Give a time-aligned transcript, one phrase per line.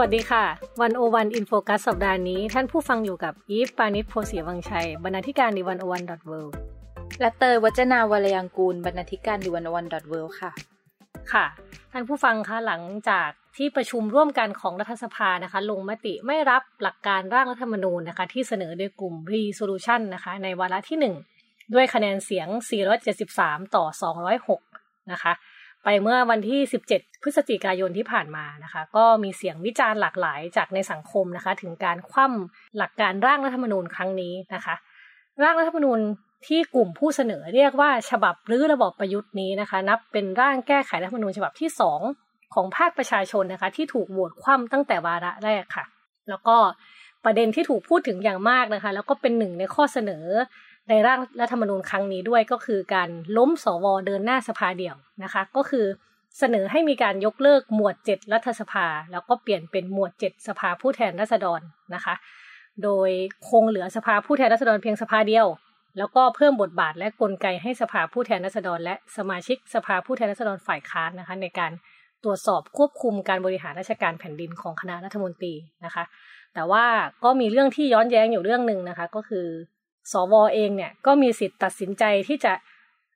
[0.00, 0.44] วัสดีค่ะ
[0.80, 6.40] One O One In Focus สัปดาห์นี้ ท่านผู้ฟังอยู่กับอีฟปาณิส โพธิ์ศรีวังชัย บรรณาธิการ The One O One dot World
[7.20, 10.50] และเตย วจนาวรรลยางกูร บรรณาธิการ The One O One dot World ค่ะ
[11.32, 11.46] ค่ะ
[11.92, 22.48] ท่านผู้ฟังคะหลังจากที่ประชุมร่วมกันของรัฐสภานะคะ ลงมติไม่รับหลักการร่างรัฐธรรมนูญนะคะ ที่เสนอโดยกลุ่ม Resolution นะคะ ในวาระที่ 1 ด้วยคะแนนเสียง
[23.10, 23.84] 473 ต่อ
[24.48, 25.32] 206 นะคะ
[25.84, 26.60] ไปเมื่อวันที่
[26.92, 34.74] 17 พฤศจิกายนที่ผ่านมานะคะ ก็มีเสียงวิจารณ์หลากหลายจากในสังคมนะคะ ถึงการคว่ำหลักการร่างรัฐธรรมนูญครั้งนี้นะคะ
[35.42, 36.00] ร่างรัฐธรรมนูญ
[36.46, 42.00] ที่กลุ่มผู้เสนอเรียกว่าฉบับรื้อระบอบประยุทธ์นี้นะคะ นับเป็นร่างแก้ไขรัฐธรรมนูญฉบับที่สอง
[42.54, 45.84] ของภาคประชาชนนะคะ ที่ถูกโหวตคว่ำตั้งแต่วาระแรกค่ะ
[46.28, 46.56] แล้วก็
[47.24, 50.24] ประเด็นที่ถูกพูดถึงอย่างมากนะคะ แล้วก็เป็นหนึ่งในข้อเสนอ
[50.90, 55.86] ในร่างรัฐธรรมนูญครั้งนี้ด้วยก็คือการล้มสวเดินหน้าสภาเดี่ยวนะคะ ก็คือ
[56.38, 61.60] เสนอให้มีการยกเลิกหมวด 7 รัฐสภา แล้วก็เปลี่ยนเป็นหมวด 7 สภาผู้แทนราษฎร
[61.94, 62.14] นะคะ
[62.82, 63.10] โดย
[63.48, 65.46] คงเหลือสภาผู้แทนราษฎรเพียงสภาเดียว
[65.98, 71.72] แล้วก็เพิ่มบทบาทและกลไกให้สภาผู้แทนราษฎร และสมาชิกสภาผู้แทนราษฎรฝ่ายค้านนะคะ ในการ
[72.24, 76.04] ตรวจสอบควบคุมการบริหารราชการแผ่นดินของคณะรัฐมนตรีนะคะ
[76.54, 76.84] แต่ว่า
[77.24, 79.46] ก็มีเรื่องที่ย้อนแย้งอยู่เรื่องหนึ่งนะคะ ก็คือ
[80.12, 82.52] สวเองเนี่ยก็มีสิทธิ์ตัดสินใจที่จะ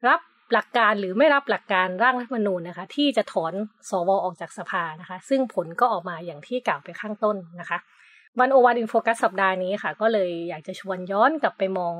[0.08, 0.20] รับ
[0.52, 3.52] หลักการหรือไม่รับหลักการร่างรัฐมนูญนะคะ ที่จะถอน
[3.90, 7.78] สวออกจากสภานะคะ ซึ่งผลก็ออกมาอย่างที่กล่าวไปข้างต้นนะคะ
[8.38, 11.94] วันโอวันอินโฟกัสสัปดาห์นี้ค่ะ ก็เลยอยากจะชวนย้อนกลับไปมอง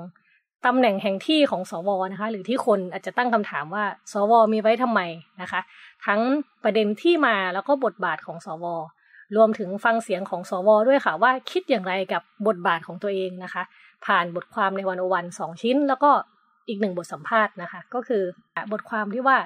[0.67, 5.01] ตำแหน่งแห่งที่ของสวนะคะ หรือที่คนอาจจะตั้งคำถามว่า สวมีไว้ทำไม
[5.43, 5.61] นะคะ
[6.07, 6.21] ทั้ง
[6.63, 8.67] ประเด็นที่มาแล้วก็บทบาทของสว
[9.37, 13.63] รวมถึงฟังเสียงของสวด้วยค่ะว่าคิดอย่างไรกับบทบาทของตัวเองนะคะ
[14.07, 16.11] ผ่านบทความในวันอวันสองชิ้น แล้วก็
[16.69, 18.23] อีกหนึ่งบทสัมภาษณ์นะคะ ก็คือ
[18.73, 19.39] บทความที่ว่า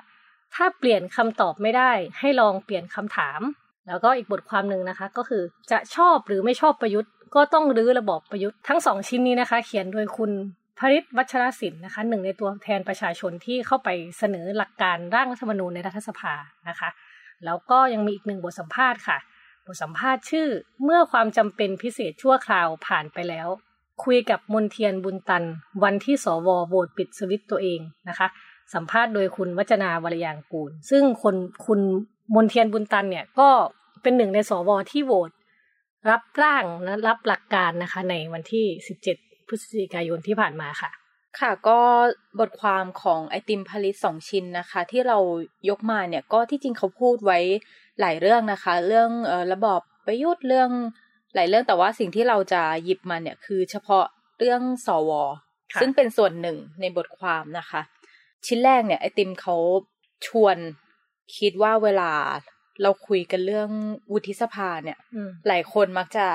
[0.54, 3.40] ถ้าเปลี่ยนคำตอบไม่ได้ ให้ลองเปลี่ยนคำถาม
[3.88, 10.30] แล้วก็อีกบทความหนึ่งนะคะ ก็คือจะชอบหรือไม่ชอบประยุทธ์ ก็ต้องรื้อระบอบประยุทธ์ทั้งสองชิ้นนี้นะคะ เขียนโดยคุณ
[10.78, 13.88] พริตวัชรศิลป์นะคะหนึ่งในตัวแทนประชาชนที่เข้าไป
[14.18, 16.34] เสนอหลักการร่างรัฐธรรมนูญในรัฐสภา
[16.68, 16.88] นะคะ
[17.44, 19.18] แล้วก็ยังมีอีกหนึ่งบทสัมภาษณ์ค่ะ
[19.66, 20.48] บทสัมภาษณ์ชื่อ
[20.84, 23.48] เมื่อความจำเป็นพิเศษชั่วคราวผ่านไปแล้ว
[24.04, 25.44] คุยกับมนเทียนบุญตัน
[25.84, 28.28] วันที่สวโหวตปิดสวิตตัวเองนะคะ
[28.74, 31.36] สัมภาษณ์โดยคุณวัจนาวรยางกูล ซึ่งคน
[31.66, 31.80] คุณ
[32.34, 33.48] มนเทียนบุญตันเนี่ยก็
[34.02, 35.30] เป็นหนึ่งในสวที่โหวต
[36.10, 39.16] รับร่างและรับหลักการนะคะ ในวันที่สิบเจ็ด
[39.48, 40.90] พฤศจิกายนที่ผ่านมาค่ะ
[41.40, 41.80] ค่ะก็
[42.38, 45.18] บทความของไอติมผลิตสองชิ้นนะคะ ที่เรา
[45.68, 47.38] ยกมาเนี่ยก็ที่จริงเขาพูดไว้
[48.00, 50.70] หลายเรื่องนะคะ เรื่องออระบอบประยุทธ์เรื่อง
[51.34, 54.04] หลายเรื่องแต่ว่าสิ่งที่เราจะหยิบมาเนี่ยคือเฉพาะ
[54.38, 55.10] เรื่องสว
[55.80, 57.80] ซึ่งเป็นส่วนหนึ่งในบทความนะคะ
[58.46, 59.56] ชิ้นแรกเนี่ยไอติมเขา
[60.26, 60.56] ชวน
[61.38, 62.12] คิดว่าเวลา
[62.82, 63.70] เราคุยกันเรื่อง
[64.12, 64.98] วุฒิสภาเนี่ย
[65.48, 66.26] หลายคนมักจะ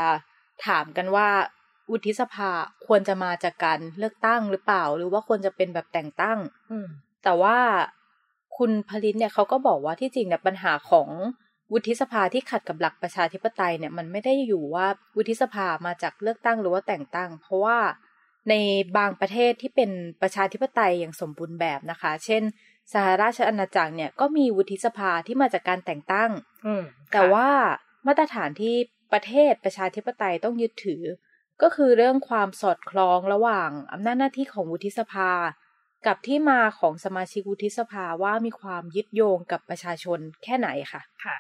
[0.66, 1.30] ถามกันว่า
[1.92, 2.50] วุฒิสภา
[2.86, 6.40] ควรจะมาจากการเลือกตั้งหรือเปล่า หรือว่าควรจะเป็นแบบแต่งตั้ง
[7.24, 7.58] แต่ว่า
[8.58, 11.10] คุณพลินเนี่ยเขาก็บอกว่าที่จริงเนี่ยปัญหาของ
[11.72, 17.80] วุฒิสภาที่ขัดกับหลักประชาธิปไตยเนี่ยมันไม่ได้อยู่ว่าวุฒิสภามาจากเลือกตั้งหรือว่าแต่งตั้ง เพราะว่า
[18.50, 18.54] ใน
[18.98, 19.92] บางประเทศที่เป็น
[20.22, 22.44] ประชาธิปไตยอย่างสมบูรณ์แบบนะคะ เช่น
[22.94, 26.32] สหราชอาณาจักรเนี่ยก็มีวุฒิสภาที่มาจากการแต่งตั้ง
[27.12, 27.50] แต่ว่า
[28.08, 28.76] มาตรฐานที่
[29.14, 31.04] ประเทศประชาธิปไตยต้องยึดถือ
[31.62, 35.32] ก็คือเรื่องความสอดคล้องระหว่างอำนาจหน้าที่ของวุฒิสภา
[36.06, 41.36] กับที่มาของสมาชิกวุฒิสภาว่ามีความยึดโยงกับประชาชนแค่ไหนค่ะ ค่ะ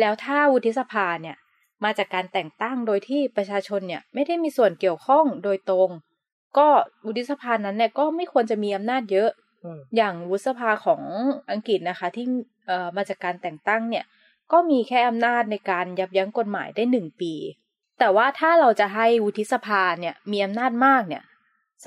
[0.00, 1.36] แล้วถ้าวุฒิสภาเนี่ย
[1.84, 5.90] มาจากการแต่งตั้งโดยที่ประชาชนเนี่ยไม่ได้มีส่วนเกี่ยวข้องโดยตรง
[6.58, 6.68] ก็
[7.06, 9.30] วุฒิสภานั้นเนี่ยก็ไม่ควรจะมีอำนาจเยอะ
[9.96, 11.02] อย่างวุฒิสภาของ
[11.50, 12.26] อังกฤษนะคะ ที่
[12.66, 14.04] เอ่อมาจากการแต่งตั้งเนี่ย
[14.52, 17.34] ก็มีแค่อำนาจในการยับยั้งกฎหมายได้หนึ่งปี
[17.98, 21.22] แต่ว่าถ้าเราจะให้วุฒิสภาเนี่ยมีอำนาจมากเนี่ย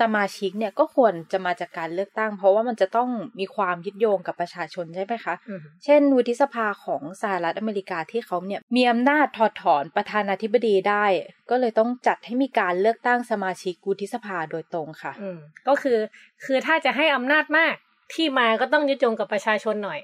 [0.00, 3.08] สมาชิกเนี่ยก็ควรจะมาจากการเลือกตั้ง เพราะว่ามันจะต้อง
[3.40, 5.34] มีความยึดโยงกับประชาชนใช่ไหมคะ
[5.84, 11.04] เช่น วุฒิสภาของสหรัฐอเมริกาที่เขาเนี่ยมีอำนาจถอดถอนประธานาธิบดีได้
[11.50, 15.12] ก็เลยต้องจัดให้มีการเลือกตั้งสมาชิกวุฒิสภาโดยตรงค่ะ
[15.68, 15.98] ก็คือ
[16.44, 17.74] คือถ้าจะให้อำนาจมาก
[18.14, 20.00] ที่มาก็ต้องยึดโยงกับประชาชนหน่อย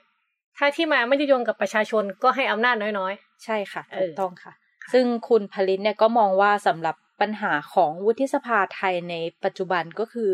[0.59, 4.53] ถ้าที่มาไม่ยึดโยงกับประชาชนก็ให้อำนาจน้อยๆ ใช่ค่ะถูกต้องค่ะ
[4.93, 10.31] ซึ่งคุณพลินเนี่ยก็มองว่าสำหรับ ปัญหาของวุฒิสภาไทยในปัจจุบันก็คือ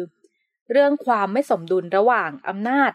[0.72, 2.92] เรื่องความไม่สมดุลระหว่างอำนาจ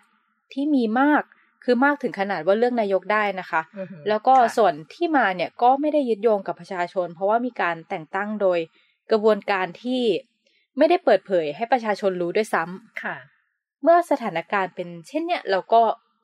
[0.54, 1.24] ที่มีมาก
[1.64, 8.60] คือมากถึงขนาดว่าเลือกนายกได้นะคะอือหือแล้วก็ค่ะส่วนที่มาเนี่ยก็ไม่ได้ยึดโยงกับประชาชน เพราะว่ามีการแต่งตั้งโดย
[9.12, 10.02] กระบวนการที่
[10.78, 13.16] ไม่ได้เปิดเผยให้ประชาชนรู้ด้วยซ้ำค่ะ
[13.84, 15.82] เมื่อสถานการณ์เป็นเช่นเนี้ยเราก็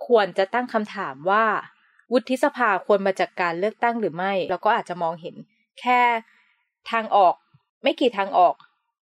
[0.07, 1.45] ควรจะตั้งคำถามว่า
[2.11, 5.35] วุฒิสภาควรมาจากการเลือกตั้งหรือไม่ เราก็อาจจะมองเห็น
[5.79, 6.01] แค่
[6.91, 7.35] ทางออก
[7.85, 8.55] ไม่กี่ทางออก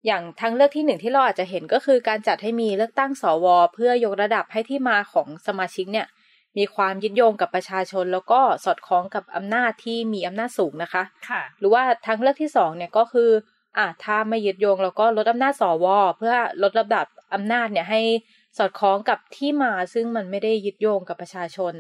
[0.06, 6.08] อย่างทางเลือกที่หนึ่งที่เราอาจจะเห็นก็คือการจัดให้มีเลือกตั้งสวเพื่อยกระดับให้ที่มาของสมาชิกเนี่ย
[6.58, 13.30] มีความยึดโยงกับประชาชน แล้วก็สอดคล้องกับอำนาจที่มีอำนาจสูงนะคะ ค่ะ หรือว่าทางเลือกที่สองเนี่ยก็คือ
[13.78, 15.86] อะถ้าไม่ยึดโยงแล้วก็ลดอำนาจสว
[16.18, 18.02] เพื่อลดระดับอำนาจเนี่ยให้
[18.58, 21.74] สอดคล้องกับที่มาซึ่งมันไม่ได้ยึดโยงกับประชาชน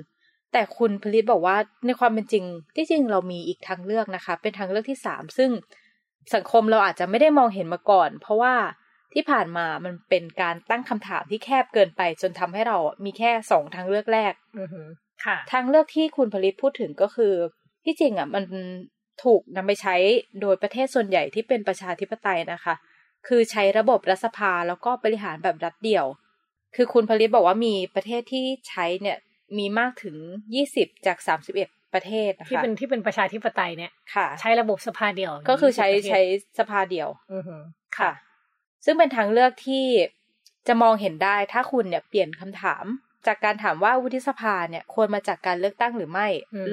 [0.51, 2.45] แต่คุณผลิตบอกว่าในความเป็นจริง
[2.75, 5.51] ที่จริงเรามีอีกทางเลือกนะคะ เป็นทางเลือกที่สามซึ่ง
[6.35, 8.53] สังคมเราอาจจะไม่ได้มองเห็นมาก่อน เพราะว่า
[9.13, 14.87] ที่ผ่านมามันเป็นการตั้งคำถามที่แคบเกินไป จนทำให้เรามีแค่สองทางเลือกแรกอือหือ
[15.25, 17.33] ค่ะทางเลือกที่คุณผลิตพูดถึงก็คือ
[17.85, 18.43] ที่จริงอะมัน
[19.23, 19.95] ถูกนำไปใช้
[20.41, 22.75] โดยประเทศส่วนใหญ่ที่เป็นประชาธิปไตยนะคะ
[23.27, 26.05] คือใช้ระบบรัฐสภาแล้วก็บริหารแบบรัฐเดี่ยว
[26.75, 29.17] คือคุณผลิตบอกว่ามีประเทศที่ใช้เนี่ย
[29.57, 30.15] มีมากถึง
[30.53, 36.21] ยี่สิบจากสามสิบเอ็ด ประเทศนะคะที่เป็นที่เป็นประชาธิปไตยเนี่ยค่ะ ใช้ระบบสภาเดียว ก็คือใช้ประเทศใช้
[36.59, 37.61] สภาเดียวอือหือ
[37.97, 38.11] ค่ะ
[38.85, 39.85] ซึ่งเป็นทางเลือกที่
[40.67, 42.85] จะมองเห็นได้ถ้าคุณเนี่ยเปลี่ยนคำถาม
[43.27, 46.27] จากการถามว่าวุฒิสภาเนี่ยควรมาจากการเลือกตั้งหรือไม่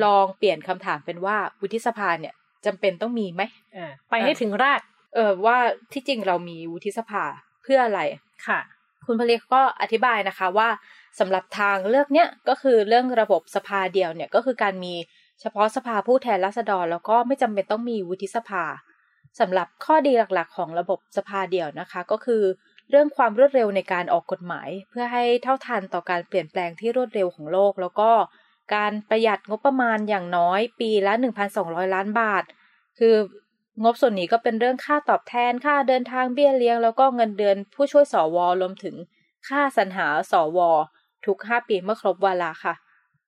[0.04, 2.34] ลองเปลี่ยนคำถามเป็นว่าวุฒิสภาเนี่ย
[2.66, 3.42] จำเป็นต้องมีไหม
[3.76, 4.80] อ่าไปให้ถึงราก
[5.14, 5.56] เออว่า
[5.92, 7.24] ที่จริงเรามีวุฒิสภา
[7.62, 8.00] เพื่ออะไร
[8.46, 8.60] ค่ะ
[9.06, 10.68] คุณผลิตก็อธิบายนะคะว่า
[11.20, 14.94] สำหรับทางเลือกเนี้ยก็คือเรื่องระบบสภาเดียวเนี่ยก็คือการมี
[15.40, 18.64] เฉพาะสภาผู้แทนราษฎร แล้วก็ไม่จำเป็นต้องมีวุฒิสภา
[19.40, 22.42] สำหรับข้อดีหลักๆ ของระบบสภาเดียวนะคะ ก็คือ
[22.90, 28.10] เรื่องความรวดเร็วในการออกกฎหมาย เพื่อให้เท่าทันต่อการเปลี่ยนแปลงที่รวดเร็วของโลก แล้วก็
[28.74, 31.12] การประหยัดงบประมาณอย่างน้อยปีละ
[31.54, 32.44] 1,200 ล้านบาท
[32.98, 33.14] คือ
[33.82, 38.96] งบส่วนนี้ก็เป็นเรื่องค่าตอบแทนค่าเดินทางเบี้ยเลี้ยง แล้วก็เงินเดือนผู้ช่วยสวรวมถึง
[39.48, 40.58] ค่าสรรหาสว
[41.26, 42.74] ทุก 5 ปีเมื่อครบวาระค่ะ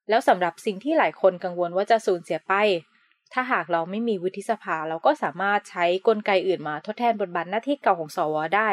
[0.08, 2.52] แล้วสำหรับสิ่งที่หลายคนกังวลว่าจะสูญเสียไป
[3.32, 8.70] ถ้าหากเราไม่มีวุฒิสภาเราก็สามารถใช้กลไกอื่นมาทดแทนบทบาทหน้าที่เก่าของสวได้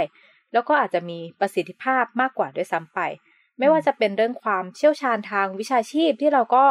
[0.53, 2.99] แล้วก็อาจจะมีประสิทธิภาพมากกว่าด้วยซ้ำไป
[3.59, 6.65] ไม่ว่าจะเป็นเรื่องความเชี่ยวชาญทางวิชาชีพที่เราก็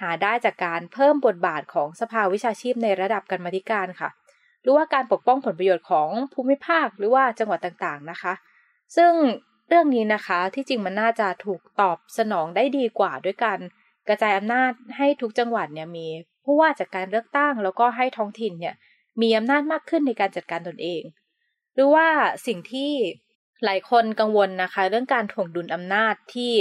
[0.00, 4.10] หาได้จากการเพิ่มบทบาทของสภาวิชาชีพในระดับกรรมธิการค่ะ
[4.62, 8.32] หรือว่าการปกป้องผลประโยชน์ของภูมิภาคหรือว่าจังหวัดต่างๆนะคะ
[8.96, 9.12] ซึ่ง
[9.68, 13.58] เรื่องนี้นะคะที่จริงมันน่าจะถูกตอบสนองได้ดีกว่าด้วยการ
[14.08, 16.06] กระจายอำนาจให้ทุกจังหวัดเนี่ยมี
[16.44, 18.74] ผู้ว่าจากการเลือกตั้ง แล้วก็ให้ท้องถิ่นเนี่ย
[19.20, 21.02] มีอำนาจมากขึ้นในการจัดการตนเอง
[21.74, 22.06] หรือว่า
[22.46, 22.90] สิ่งที่
[23.64, 26.54] หลายคนกังวลนะคะ เรื่องการถ่วงดุลอำนาจที่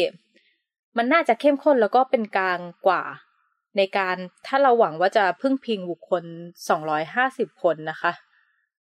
[0.98, 3.04] มันน่าจะเข้มข้นแล้วก็เป็นกลางกว่า
[3.78, 4.16] ในการ
[4.48, 6.24] ถ้าเราหวังว่าจะพึ่งพิงบุคคล
[6.94, 8.12] 250 คนนะคะ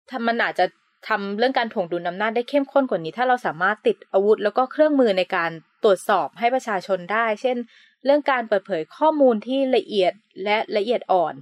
[0.09, 0.65] ถ้ามันอาจจะ
[1.07, 5.51] ทำเรื่องการถ่วงดุลอำนาจได้เข้มข้นกว่านี้ ถ้าเราสามารถติดอาวุธ แล้วก็เครื่องมือในการ
[5.83, 7.57] ตรวจสอบให้ประชาชนได้ เช่น
[8.05, 10.13] เรื่องการเปิดเผยข้อมูลที่ละเอียด
[10.43, 11.33] และละเอียดอ่อน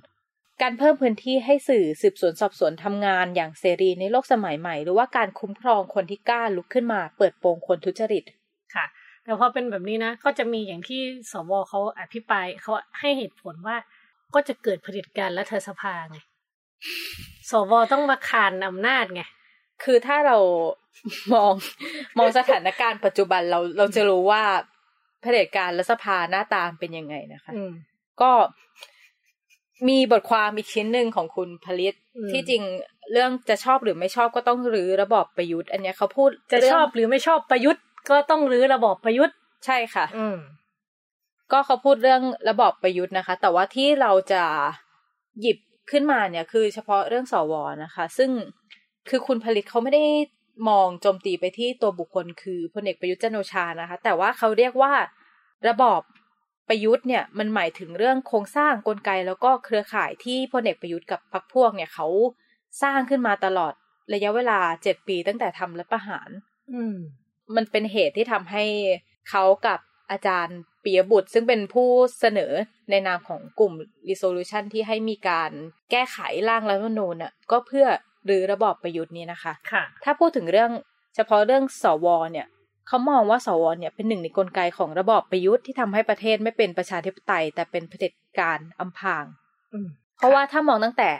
[0.61, 8.23] การเพิ่มพื้นที่ให้สื่อสืบสวนสอบสวนทำงานอย่างเสรีในโลกสมัยใหม่ หรือว่าการคุ้มครองคนที่กล้าลุกขึ้นมา เปิดโปงคนทุจริต
[9.29, 13.75] แต่พอเป็นแบบนี้นะ ก็จะมีอย่างที่สวเขาอภิปรายเขาให้เหตุผลว่า
[14.33, 16.17] ก็จะเกิดเผด็จการรัฐสภาไง
[17.49, 19.21] สวต้องมาคานอำนาจไง
[19.83, 20.37] คือถ้าเรา
[21.33, 21.53] มอง
[22.17, 24.43] มองสถานการณ์ปัจจุบันเราเราจะรู้ว่า
[25.21, 27.71] เผด็จการรัฐสภาหน้าตามเป็นยังไงนะคะอืม
[28.21, 28.31] ก็
[29.87, 32.63] มีบทความอีกชิ้นหนึ่งของคุณผลิตอืมที่จริง
[33.11, 40.37] เรื่องจะชอบหรือไม่ชอบก็ต้องรื้อระบอบประยุทธ์ อันเนี้ยเขาพูดจะเรื่งชอบหรือไม่ชอบประยุทธ์ ก็ต้องรื้อระบอบประยุทธ์ ใช่ค่ะ อืม
[41.51, 44.43] ก็เขาพูดเรื่องระบอบประยุทธ์นะคะ แต่ว่าที่เราจะ
[45.41, 45.57] หยิบ
[45.91, 47.53] ขึ้นมาเนี่ย คือเฉพาะเรื่องสว
[47.83, 48.31] นะคะ ซึ่ง
[49.09, 50.03] คือคุณผลิตเขาไม่ได้
[50.69, 54.93] มองโจมตีไปที่ตัวบุคคลคือพลเอกประยุทธ์จันทร์โอชานะคะ แต่ว่าเขาเรียกว่า
[55.69, 56.01] ระบอบ
[56.69, 62.07] ประยุทธ์เนี่ยมันหมายถึงเรื่องโครงสร้างกลไกแล้วก็เครือข่ายที่พลเอกประยุทธ์กับพรรคพวกเนี่ยเขา
[62.83, 63.73] สร้างขึ้นมาตลอด
[64.13, 66.29] ระยะเวลาเจ็ดปีตั้งแต่ทำรัฐประหาร
[66.73, 66.97] อืม
[67.55, 68.63] มันเป็นเหตุที่ทำให้
[69.29, 69.79] เขากับ
[70.11, 71.89] อาจารย์ปิยบุตร ซึ่งเป็นผู้
[72.19, 72.51] เสนอ
[72.89, 73.73] ในนามของกลุ่ม
[74.09, 75.51] resolution ที่ให้มีการ
[75.91, 76.17] แก้ไข
[76.49, 77.87] ร่างรัฐธรรมนูญน่ะก็เพื่อ
[78.29, 80.71] รื้อระบอบประยุทธ์นี้นะคะค่ะ ถ้าพูดถึงเรื่อง
[81.15, 82.47] เฉพาะเรื่องสวเนี่ย
[82.87, 89.25] เขามองว่าสวเนี่ยเป็นหนึ่งในกลไกของระบอบประยุทธ์ที่ทำให้ประเทศไม่เป็นประชาธิปไตย แต่เป็นเผด็จการอำพราง
[89.73, 89.87] อืม
[90.17, 91.11] เพราะว่าถ้ามองตั้งแต่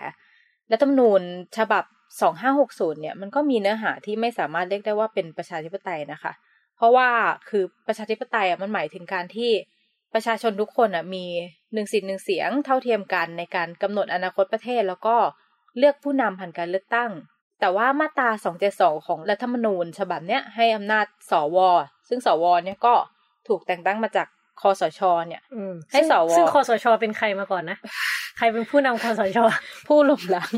[0.72, 1.22] รัฐธรรมนูญ
[1.58, 1.84] ฉบับ
[2.18, 6.34] 2560 เนี่ยมันก็มีเนื้อหาที่ไม่สามารถเรียกได้ว่าเป็นประชาธิปไตยนะคะ
[6.78, 7.10] เพราะว่า
[7.50, 9.52] คือประชาธิปไตยอะมันหมายถึงการที่
[10.14, 11.26] ประชาชนทุกคนอะมี
[11.74, 15.16] หนึ่งสิทธิ์หนึ่งเสียงเท่าเทียมกันในการกำหนดอนาคตประเทศ แล้วก็
[15.78, 17.12] เลือกผู้นำผ่านการเลือกตั้ง
[17.60, 18.30] แต่ว่ามาตรา
[18.68, 21.58] 272 ของรัฐธรรมนูญฉบับเนี้ยให้อำนาจสว
[22.10, 22.96] ซึ่งสวเนี่ยก็
[23.48, 24.28] ถูกแต่งตั้งมาจาก
[24.62, 27.78] คอสชเนี่ยอืมให้สวซึ่งคอสชเป็นใครมาก่อนนะ
[28.38, 29.38] ใครเป็นผู้นำคอสช
[29.88, 30.52] ผู้ล้มล้าง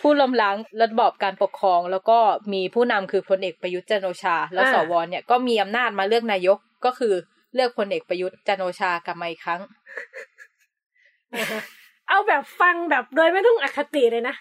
[0.00, 2.18] ผู้ล้มล้างระบอบการปกครอง แล้วก็
[2.52, 7.14] มีผู้นำคือพลเอกประยุทธ์จันทร์โอชา แล้วอ่าสวเนี่ยก็มีอำนาจมาเลือกนายกก็คือ
[7.54, 9.60] เลือกพลเอกประยุทธ์จันทร์โอชากลับมาอีกครั้ง
[12.08, 14.34] เอาแบบฟังแบบโดยไม่ต้องอคติเลยนะ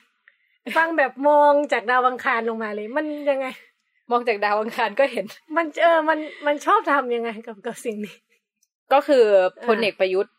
[0.77, 3.47] ฟังแบบมองจากดาวอังคารลงมาเลย มันยังไง
[4.11, 8.15] มองจากดาวอังคารก็เห็น มันเออมันมันชอบทำยังไงกับกับสิ่งนี้
[8.93, 9.25] ก็คือ
[9.67, 10.33] พลเอกประยุทธ์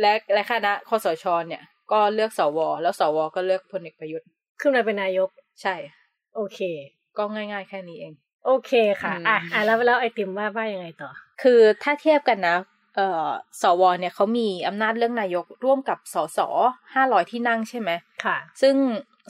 [0.00, 4.26] และและคณะคอสชเนี่ย ก็เลือกสว แล้วสว ก็เลือกพลเอกประยุทธ์
[4.60, 5.28] ขึ้นมาเป็นนายก
[5.62, 5.74] ใช่
[6.34, 6.60] โอเค
[7.18, 8.12] ก็ง่าย ๆ แค่นี้เอง
[8.46, 11.10] โอเคค่ะอืมอะอะแล้วแล้วไอติมว่าว่ายังไงต่อ
[11.42, 12.56] คือถ้าเทียบกันนะ
[12.96, 13.28] เอ่อ
[13.62, 16.38] สวเนี่ยเขามีอำนาจเรื่องนายกร่วมกับสส
[16.94, 17.90] ห้าร้อยที่นั่งใช่ไหม
[18.24, 18.76] ค่ะ ซึ่ง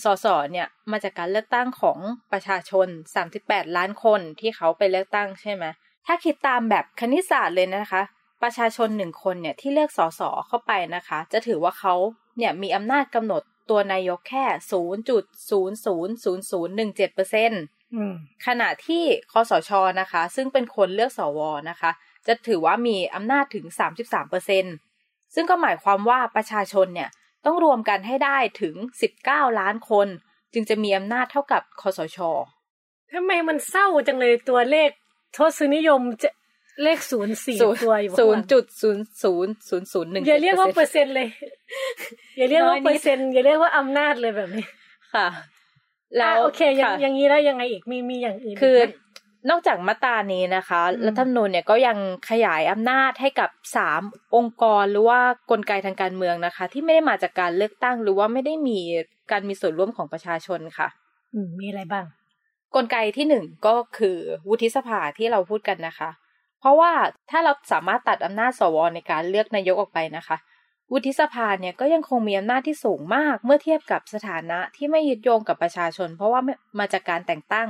[0.04, 1.98] สสเนี่ยมาจากการเลือกตั้งของ
[2.32, 2.86] ประชาชน
[3.30, 5.64] 38ล้านคนที่เขาไปเลือกตั้งใช่ไหม
[6.06, 8.02] ถ้าคิดตามแบบคณิตศาสตร์เลยนะคะ
[8.42, 11.94] ประชาชนหนึ่งคนเนี่ยที่เลือกสสเข้าไปนะคะ จะถือว่าเขา
[12.38, 17.62] เนี่ยมีอำนาจกำหนดตัวนายกแค่0.000017เปอร์เซ็นต์
[17.94, 18.14] อืม
[18.46, 21.40] ขณะที่คอสชนะคะ ซึ่งเป็นคนเลือกสว
[21.70, 21.90] นะคะ
[22.26, 23.66] จะถือว่ามีอำนาจถึง
[23.98, 24.64] 33เปอร์เซ็น
[25.34, 27.10] ซึ่งก็หมายความว่าประชาชนเนี่ย
[27.44, 28.74] ต้องรวมกันให้ได้ถึง
[29.16, 30.08] 19ล้านคน
[30.52, 32.18] จึงจะมีอำนาจเท่ากับคอสช
[33.12, 34.90] ทำไมมันเศร้าจังเลยตัวเลข
[35.36, 36.30] ทศนิยมจะ
[36.82, 41.28] เลขศูนย์สี่ตัวอยู่ศูข้างหนลัย์งจุดศูนย์ศูนย์ศูนย์ศูนย์หนึ่งอย่าเรียกว่าเปอร์เซ็นต์เลย
[42.38, 44.66] อย่าเรียกว่าน้อยนิดเปอร์เซ็นต์อย่าเรียกว่าอำนาจเลยแบบนี้
[45.14, 45.28] ค่ะ
[46.16, 49.08] แล้แล้ววโอเคอย่างค่ะอย่างนี้แล้วยังไงอีกมีมีอย่างอื่นคืออีกไหม
[49.50, 51.96] นอกจากมาตรานี้นะคะอืมรัฐธรรมนูญเนี่ยก็ยัง
[52.30, 54.02] ขยายอำนาจให้กับสาม
[54.36, 55.20] องค์กรหรือว่า
[55.50, 58.78] กลไกทางการเมืองนะคะ ที่ไม่ได้มาจากการเลือกตั้งหรือว่าไม่ได้มี
[59.30, 60.88] การมีส่วนร่วมของประชาชนค่ะ
[61.34, 62.04] อืมมีอะไรบ้าง
[62.74, 64.16] กลไกที่หนึ่งก็คือ
[64.48, 66.10] วุฒิสภาที่เราพูดกันนะคะ
[66.60, 66.92] เพราะว่า
[67.30, 70.36] ถ้าเราสามารถตัดอำนาจสวในการเลือกนายกออกไปนะคะ
[70.92, 77.68] วุฒิสภาเนี่ยก็ยังคงมีอำนาจที่สูงมากเมื่อเทียบกับสถานะที่ไม่ยึดโยงกับประชาชน เพราะว่าไม่มาจากการแต่งตั้ง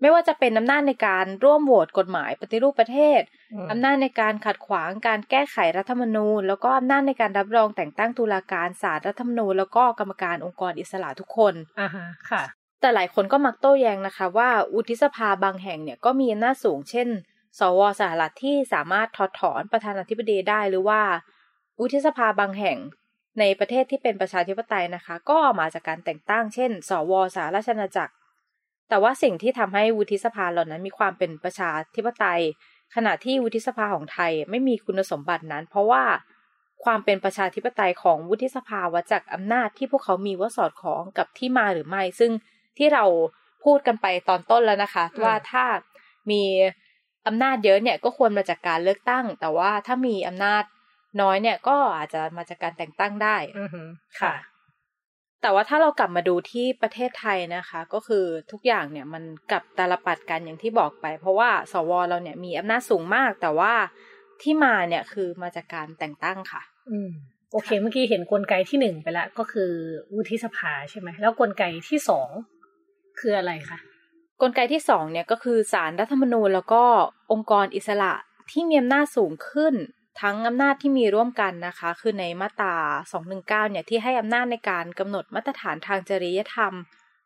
[0.00, 3.20] ไม่ว่าจะเป็นอำนาจในการร่วมโหวตกฎหมายปฏิรูปประเทศ
[3.52, 12.42] อืมอำนาจในการขัดขวางการแก้ไขรัฐธรรมนูญ แล้วก็อำนาจในการรับรองแต่งตั้งตุลาการศาลรัฐธรรมนูญ แล้วก็กรรมการองค์กรอิสระทุกคนอ่าฮะค่ะ
[12.82, 17.08] แต่หลายคนก็มักโต้แย้งนะคะ ว่าวุฒิสภาบางแห่งเนี่ยก็มีอำนาจสูง เช่น
[17.58, 21.00] สวสหรัฐที่สามารถถอดถอนประธานาธิบดีได้หรือว่า
[21.80, 22.78] วุฒิสภาบางแห่ง
[23.40, 28.12] ในประเทศที่เป็นประชาธิปไตยนะคะ ก็มาจากการแต่งตั้ง เช่น สวสหราชอาณาจักร
[28.88, 32.42] แต่ว่าสิ่งที่ทำให้วุฒิสภาเหล่านั้นมีความเป็นประชาธิปไตย
[32.94, 36.04] ขณะที่วุฒิสภาของไทยไม่มีคุณสมบัตินั้น เพราะว่า
[36.84, 42.32] ความเป็นประชาธิปไตยของวุฒิสภาวัดจากอำนาจที่พวกเขามีว่าสอดคล้องกับที่มาหรือไม่ ซึ่ง
[42.78, 43.04] ที่เรา
[43.64, 45.64] พูดกันไปตอนต้นแล้วนะคะอืมว่าถ้า
[46.30, 46.42] มี
[47.26, 50.64] อำนาจเยอะเนี่ยก็ควรมาจากการเลือกตั้ง แต่ว่าถ้ามีอำนาจ
[51.20, 53.82] น้อยเนี่ยก็อาจจะมาจากการแต่งตั้งได้อือฮึ
[54.20, 54.34] ค่ะ
[55.42, 63.72] แต่ว่าถ้าเรากลับมาดูที่ประเทศไทยนะคะ ก็คือทุกอย่างเนี่ยมันกลับตาลปัดกันอย่างที่บอกไป เพราะว่าสวเราเนี่ยมีอำนาจสูงมาก แต่ว่า
[64.42, 67.10] ที่มาเนี่ยคือมาจากการแต่งตั้งค่ะ อืม
[67.52, 69.70] โอเค เมื่อกี้เห็นกลไกที่หนึ่งไปแล้วก็คือ
[70.14, 72.28] วุฒิสภาใช่ไหมแล้วกลไกที่สอง
[73.18, 73.78] คืออะไรคะ
[74.42, 76.82] กลไกที่สองเนี่ยก็คือสารรัฐธรรมนูญแล้วก็
[77.32, 78.12] องค์กรอิสระ
[78.50, 79.74] ที่มีอำนาจสูงขึ้น
[80.20, 82.76] ทั้งอำนาจที่มีร่วมกันนะคะ คือในมาตรา
[83.22, 86.72] 219 เนี่ยที่ให้อำนาจในการกำหนดมาตรฐานทางจริยธรรม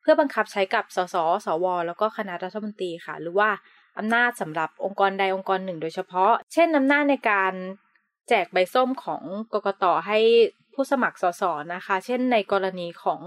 [0.01, 1.17] เพื่อบังคับใช้กับสส
[1.47, 3.51] สว แล้วก็คณะรัฐมนตรีค่ะ หรือว่า
[3.99, 7.53] อำนาจสำหรับองค์กรใดองค์กรหนึ่ง โดยเฉพาะ เช่นอำนาจในการ
[8.29, 10.19] แจกใบส้มของกกตให้
[10.75, 11.43] ผู้สมัครสส
[11.75, 13.21] นะคะ เช่นในกรณีของ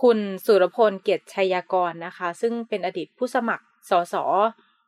[0.00, 4.14] คุณสุรพลเกียรติชัยกรนะคะ ซึ่งเป็นอดีตผู้สมัครสส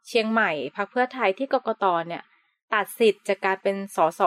[0.08, 2.22] เชียงใหม่พรรคเพื่อไทยที่กกตเนี่ย
[2.74, 4.22] ตัดสิทธิ์จากการเป็นสส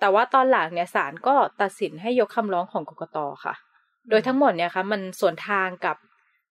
[0.00, 3.54] แต่ว่าตอนหลังเนี่ยศาลก็ตัดสินให้ยกคำร้องของกกตค่ะ
[4.08, 5.96] โดยทั้งหมดเนี่ยค่ะมันส่วนทางกับ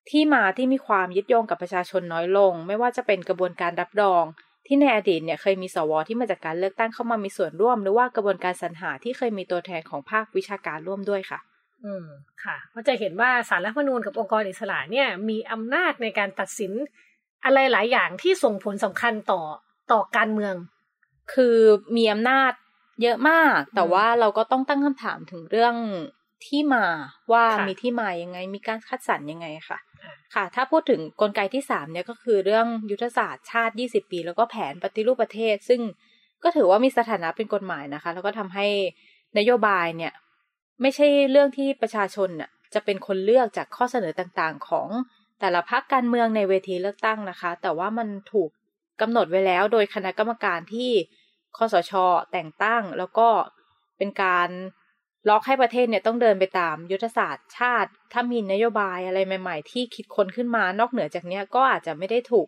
[0.10, 4.24] ที่มาที่มีความยึดโยงกับประชาชนน้อยลง ไม่ว่าจะเป็นกระบวนการรับรอง
[4.68, 11.40] ที่ในอดีตเนี่ยเคยมีสวที่มาจากการเลือกตั้งเข้ามามีส่วนร่วม หรือว่ากระบวนการสรรหาที่เคยมีตัวแทนของภาควิชาการร่วมด้วยค่ะ
[11.86, 12.08] อืม
[12.44, 16.72] ค่ะก็จะเห็นว่าสารรัฐธรรมนูญกับองค์กรอิสระเนี่ย มีอำนาจในการตัดสิน
[17.46, 19.42] อะไรหลายอย่างที่ส่งผลสำคัญต่อ
[19.92, 20.56] ต่อการเมือง
[21.34, 21.58] คือ
[21.96, 22.52] มีอำนาจ
[23.02, 25.76] เยอะมาก แต่ว่าเราก็ต้องตั้งคำถามถึงเรื่อง
[26.46, 26.86] ที่มา
[27.32, 29.80] ว่าค่ะมีที่มายังไง มีการคัดสรรยังไงค่ะ
[30.34, 35.82] ค่ะ ถ้าพูดถึงกลไกที่สามเนี่ยก็คือเรื่องยุทธศาสตร์ชาติ 20 ปี แล้วก็แผนปฏิรูปประเทศ ซึ่ง
[36.44, 38.68] ก็ถือว่ามีสถานะเป็นกฎหมายนะคะ แล้วก็ทำให้
[39.38, 40.14] นโยบายเนี่ย
[40.82, 44.88] ไม่ใช่เรื่องที่ประชาชนน่ะจะเป็นคนเลือกจากข้อเสนอต่างๆ ของ
[45.40, 48.50] แต่ละพรรคการเมืองในเวทีเลือกตั้งนะคะ แต่ว่ามันถูก
[49.02, 50.92] กำหนดไว้แล้วโดยคณะกรรมการที่
[51.58, 51.92] คอสช
[52.32, 53.28] แต่งตั้ง แล้วก็
[53.98, 54.50] เป็นการ
[55.30, 62.48] ล็อกให้ประเทศเนี่ยต้องเดินไปตามยุทธศาสตร์ชาติ ถ้ามีนโยบายอะไรใหม่ ๆ ที่คิดค้นขึ้นมานอกเหนือจากนี้ก็อาจจะไม่ได้ถูก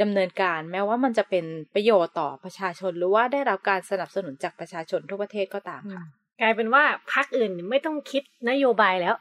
[0.00, 6.04] ดำเนินการ แม้ว่ามันจะเป็นประโยชน์ต่อประชาชนหรือว่าได้รับการสนับสนุนจากประชาชนทั่วประเทศก็ตามค่ะ
[6.40, 9.14] กลายเป็นว่าพรรคอื่นไม่ต้องคิดนโยบายแล้ว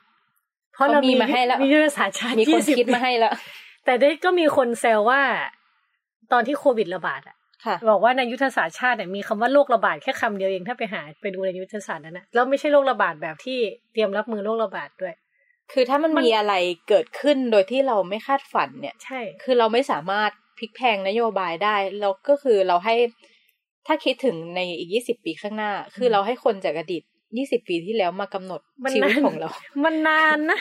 [0.73, 3.33] เพราะเขาเรามีมีมาให้แล้วมียุทธศาสตร์ชาติมีคน20คิดมาให้แล้ว
[3.85, 5.21] แต่ได้ก็มีคนแซวว่า
[6.31, 13.59] ตอนที่โควิดระบาดอะค่ะบอกว่าในยุทธศาสตร์ชาติเนี่ยมีคำว่าโรคระบาดแค่คำเดียวเองถ้าไปหาไปดูในยุทธศาสตร์นั้นนะแล้วไม่ใช่โรคระบาดแบบที่
[13.93, 15.13] เตรียมรับมือโรคระบาดด้วย
[15.71, 16.53] คือถ้ามันมันมีอะไร
[16.89, 22.95] เกิดขึ้นโดยที่เราไม่คาดฝันเนี่ย ใช่ คือเราไม่สามารถพลิกแพลงนโยบายได้เราก็คือเราให้
[23.87, 27.03] ถ้าคิดถึงในอีกยี่สิบปีข้างหน้า คือเราให้คนจากอดีต
[27.37, 29.49] ยี่สิบปีที่แล้วมากำหนดมันชีวิตนานของเรา
[29.83, 30.59] มันนานนะ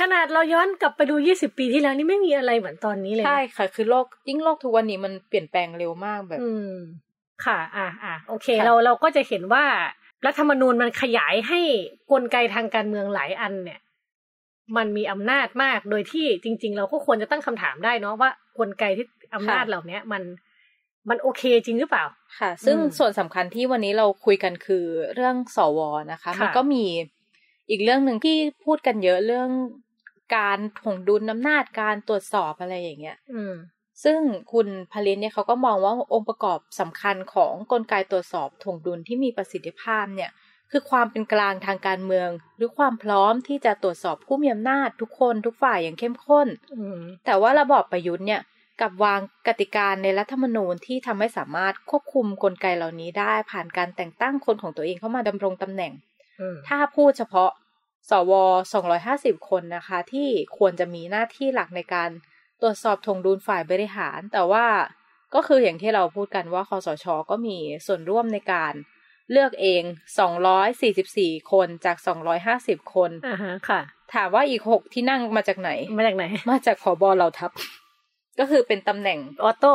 [0.00, 6.74] ขนาดเราย้อนกลับไปดูยี่สิบปีที่แล้วนี่ไม่มีอะไรเหมือนตอนนี้เลยนะใช่ค่ะ คือโลกยิ่งโลกทุกวันนี้มันเปลี่ยนแปลงเร็วมากแบบ อืม
[7.44, 9.64] ค่ะ อ่าอ่าโอเคค่ะเราเราก็จะเห็นว่า
[10.26, 11.60] รัฐธรรมนูญมันขยายให้
[12.12, 13.80] กลไกทางการเมืองหลายอันเนี่ย
[14.76, 20.22] มันมีอำนาจมากโดยที่จริง ๆ เราก็ควรจะตั้งคำถามได้เนาะว่ากลไกที่อำนาจเหล่าเนี้ย มัน
[21.08, 22.04] มันโอเคจริงหรือเปล่า
[22.38, 24.84] ค่ะ ซึ่งอืมส่วนสำคัญที่วันนี้เราคุยกันคือ
[25.14, 25.80] เรื่องสว
[26.12, 26.84] นะคะค่ะมันก็มี
[27.70, 29.50] อีกเรื่องหนึ่งที่พูดกันเยอะเรื่อง
[30.36, 33.54] การถ่วงดุลน้ำนาจการตรวจสอบอะไรอย่างเงี้ย อืม
[34.04, 34.18] ซึ่ง
[34.52, 40.30] คุณพลินเนี่ยเขาก็มองว่าองค์ประกอบสำคัญของกลไกตรวจสอบถ่วงดุลที่มีประสิทธิภาพเนี่ย
[40.70, 48.40] คือความเป็นกลางทางการเมือง หรือความพร้อมที่จะตรวจสอบผู้มีอำนาจทุกคนทุกฝ่ายอย่างเข้มข้นอืมแต่ว่าระบอบประยุทธ์เนี่ย
[48.80, 55.92] กลับวางกติกาในรัฐธรรมนูญที่ทำให้สามารถควบคุมกลไกเหล่านี้ได้ ผ่านการแต่งตั้งคนของตัวเองเข้ามาดำรงตำแหน่ง
[56.40, 57.50] อืมถ้าพูดเฉพาะ
[58.10, 58.32] สว
[58.90, 62.10] 250 คนนะคะ ที่ควรจะมีหน้าที่หลักในการ
[62.60, 64.66] ตรวจสอบทวงดุลฝ่ายบริหาร แต่ว่า
[65.34, 67.56] ก็คืออย่างที่เราพูดกันว่าคอสช ก็มี
[67.86, 68.72] ส่วนร่วมในการ
[69.30, 69.82] เลือกเอง
[70.82, 71.96] 244 คนจาก
[72.44, 73.80] 250 คนอ่าฮะค่ะ
[74.14, 77.50] ถามว่าอีก 6 ที่นั่งมาจากไหน มาจากไหน มาจากผบเหล่าทัพ
[78.38, 79.72] ก็คือเป็นตำแหน่งออโต้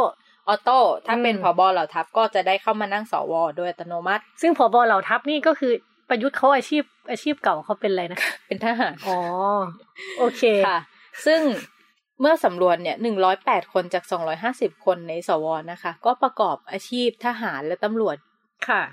[0.48, 5.74] ออโต้ถ้าเป็นอืมผบเหล่าทัพก็จะได้เข้ามานั่งสวโดยอัตโนมัติ ซึ่งผบเหล่าทัพนี่ก็คือ
[6.10, 9.18] ประยุทธ์เขาอาชีพอาชีพเก่าเขาเป็นอะไรนะเป็นทหารอ๋อ
[10.18, 10.80] โอเคค่ะ
[11.26, 11.42] ซึ่ง
[12.22, 18.18] เมื่อสำรวจเนี่ยหนึ่งร้อยแปดคนจากสองร้อยห้าสิบคนในสวนะคะ ก็ประกอบอาชีพทหารและตำรวจ
[18.68, 18.84] ค่ะ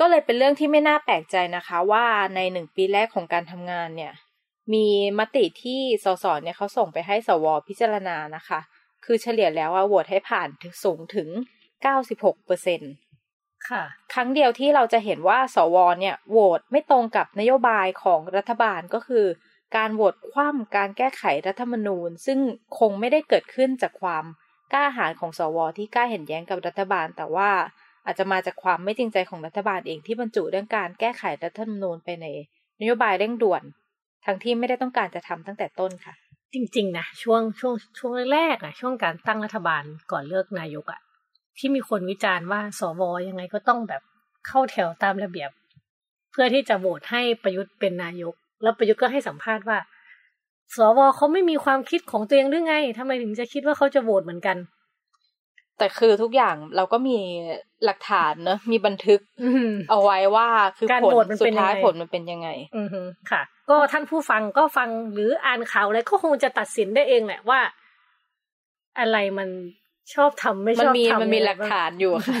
[0.00, 4.12] ก็เลยเป็นเรื่องที่ไม่น่าแปลกใจนะคะ ว่าในหนึ่งปีแรกของการทำงานเนี่ย
[4.72, 4.86] มี
[5.18, 8.60] มติที่สสเนี่ยเขาส่งไปให้สวพิจารณานะคะ
[9.04, 11.28] คือเฉลี่ยแล้วว่าโหวตให้ผ่านถึงสูงถึง
[11.86, 12.92] 96เปอร์เซ็นต์
[13.68, 19.26] ค่ะ ครั้งเดียวที่เราจะเห็นว่าสวเนี่ยโหวตไม่ตรงกับนโยบายของรัฐบาลก็คือ
[19.76, 22.38] การโหวตคว่ำการแก้ไขรัฐธรรมนูญ ซึ่ง
[22.78, 24.24] คงไม่ได้เกิดขึ้นจากความ
[24.72, 27.50] กล้าหาญของสวที่กล้าเห็นแย้งกับรัฐบาล แต่ว่า
[28.06, 32.26] อาจจะมาจากความไม่จริงใจของรัฐบาลเองที่บรรจุเรื่องการแก้ไขรัฐธรรมนูญไปใน
[32.80, 33.62] นโยบายเร่งด่วน
[34.26, 36.14] ทั้งที่ไม่ได้ต้องการจะทำตั้งแต่ต้นค่ะ
[36.54, 41.00] จริง ๆ นะ ช่วงช่วงช่วงแรกๆอะช่วงการตั้งรัฐบาลก่อนเลือกนายกอะ
[41.58, 44.02] ที่มีคนวิจารณ์ว่าสวยังไงก็ต้องแบบ
[44.46, 45.50] เข้าแถวตามระเบียบ
[46.30, 49.78] เพื่อที่จะโหวตให้ประยุทธ์เป็นนายก แล้วประยุทธ์ก็ให้สัมภาษณ์ว่า
[50.74, 54.56] สวเขาไม่มีความคิดของตัวเองหรือไงทำไมถึงจะคิดว่าเขาจะโหวตเหมือนกัน
[55.78, 57.16] แต่คือทุกอย่างเราก็มี
[57.84, 67.60] หลักฐานเนอะมีบันทึกอืมเอาไว้ว่าคือการผลโหวตมันสุเป็ดนยังไงท้ายผลมันเป็นยังไง อือฮึค่ะ ก็ท่านผู้ฟังก็ฟังหรืออ่านข่าวอะไรก็คงจะตัดสินได้เองแหละว่า
[68.98, 69.48] อะไรมัน
[70.14, 72.40] ชอบทำไม่มัชนอบมีทำมันมีอะไรหลักบ้งฐานอยู่ค่ะ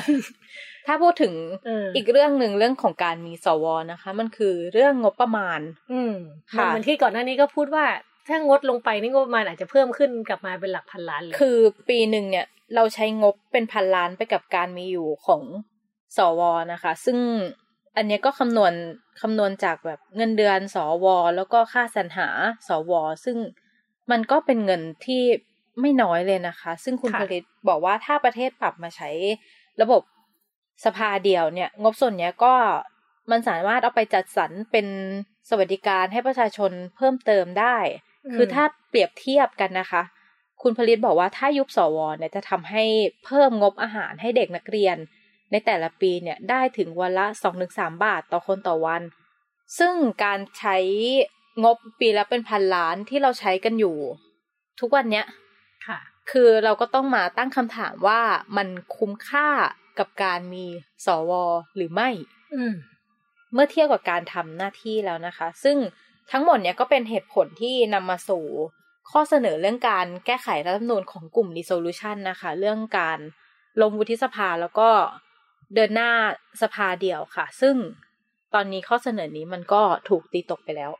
[0.86, 1.32] ถ้าพูดถึง
[1.66, 5.60] เอออีกเรื่องหนึ่งเรื่องของการมีสวนะคะ มันคือเรื่องงบประมาณ
[5.92, 6.14] อืม
[6.52, 7.84] ค่ะเหมือนที่ก่อนหน้านี้ก็พูดว่า
[8.28, 11.58] ถ้างดลงไปนี่งบประมาณอาจจะเพิ่มขึ้นกลับมาเป็นหลักพันล้านเลย คือ
[11.88, 15.42] ปีหนึ่งเนี่ยเราใช้งบเป็นพันล้านไปกับการมีอยู่ของ
[16.16, 16.40] สว
[16.72, 17.18] นะคะ ซึ่ง
[17.96, 18.72] อันเนี้ยก็คำนวณ
[19.20, 21.06] คำนวณจากแบบเงินเดือนสว
[21.36, 22.28] แล้วก็ค่าสรรหา
[22.68, 22.92] สว
[23.24, 23.36] ซึ่ง
[24.10, 25.22] มันก็เป็นเงินที่
[25.80, 29.10] ไม่น้อยเลยนะคะ ซึ่งคุณผลิตบอกว่าถ้าประเทศปรับมาใช้
[29.82, 30.02] ระบบ
[30.84, 32.54] สภาเดียวเนี่ย งบส่วนเนี้ยก็
[33.30, 34.86] มันสามารถเอาไปจัดสรรเป็น
[35.48, 37.76] สวัสดิการให้ประชาชนเพิ่มเติมได้
[38.34, 40.02] คือถ้าเปรียบเทียบกันนะคะ
[40.62, 42.84] คุณผลิตบอกว่าถ้ายุบสวเนี่ยจะทำให้
[43.24, 44.96] เพิ่มงบอาหารให้เด็กนักเรียน
[45.50, 47.26] ในแต่ละปีเนี่ยได้ถึงวันละ
[47.64, 49.02] 2-3 บาทต่อคนต่อวัน
[49.78, 50.76] ซึ่งการใช้
[51.64, 53.96] งบปีละเป็นพันล้านที่เราใช้กันอยู่
[54.80, 55.26] ทุกวันเนี้ย
[55.86, 55.98] ค่ะ
[56.30, 58.20] คือเราก็ต้องมาตั้งคำถามว่า
[58.56, 59.48] มันคุ้มค่า
[59.98, 60.64] กับการมี
[61.06, 61.32] สว
[61.76, 62.08] หรือไม่
[62.54, 62.74] อืม
[63.52, 65.76] เมื่อเทียบกับการทำหน้าที่แล้วนะคะ ซึ่ง
[66.30, 68.44] ทั้งหมดเนี่ยก็เป็นเหตุผลที่นำมาสู่
[69.10, 73.18] ข้อเสนอเรื่องการแก้ไขรัฐธรรมนูญของกลุ่ม resolution นะคะ เรื่องการ
[73.80, 74.88] ลงวุฒิสภาแล้วก็
[75.74, 76.10] เดินหน้า
[76.62, 77.74] สภาเดียวค่ะ ซึ่ง
[78.54, 80.90] ตอนนี้ข้อเสนอนี้มันก็ถูกตีตกไปแล้ว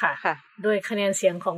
[0.00, 1.56] ค่ะค่ะ ด้วยคะแนนเสียงของ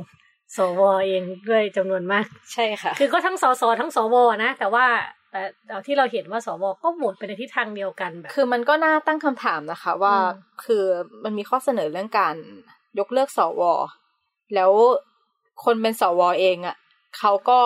[0.55, 4.85] สวเองด้วยจำนวนมาก ใช่ค่ะ คือก็ทั้งสสทั้งสวนะแต่ว่า
[5.31, 10.83] แต่เอาที่เราเห็นว่าสวก็โหวตไปในทิศทางเดียวกันแบบคือมันก็น่าตั้งคำถามนะคะ ว่าอืมคือ
[11.23, 12.35] มันมีข้อเสนอเรื่องการ
[12.99, 13.61] ยกเลิกสว
[14.55, 14.71] แล้ว
[15.63, 16.75] คนเป็นสวเองอะ่ะ
[17.17, 17.59] เขาก็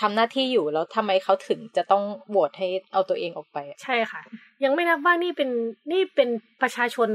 [0.00, 4.20] ทำหน้าที่อยู่แล้วทำไมเขาถึงจะต้องโหวตให้เอาตัวเองออกไปอะใช่ค่ะ
[4.64, 5.50] ยังไม่นับว่านี่เป็น
[5.92, 6.28] นี่เป็น
[6.62, 7.08] ประชาชน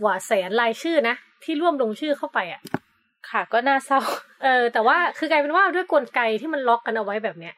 [0.00, 2.60] กว่าแสนรายชื่อนะ ที่ร่วมลงชื่อเข้าไปอะ
[3.30, 4.00] ค่ะ ก็น่าเศร้า
[4.42, 7.54] เออ แต่ว่าคือกลายเป็นว่าด้วยกลไกที่มันล็อกกันเอาไว้แบบเนี้ย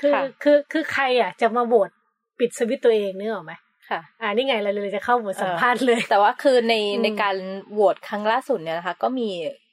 [0.00, 1.90] คือค่ะคือคือใครอะ จะมาโหวต
[2.38, 3.52] ปิดสวิตช์ตัวเองนึกออกไหม
[3.90, 7.36] ค่ะอ่านี่ไงเราเลยจะเข้าบทสัมภาษณ์เลย แต่ว่าคือในอืมในการ
[7.72, 9.28] โหวตครั้งล่าสุดเนี่ยนะคะ ก็มี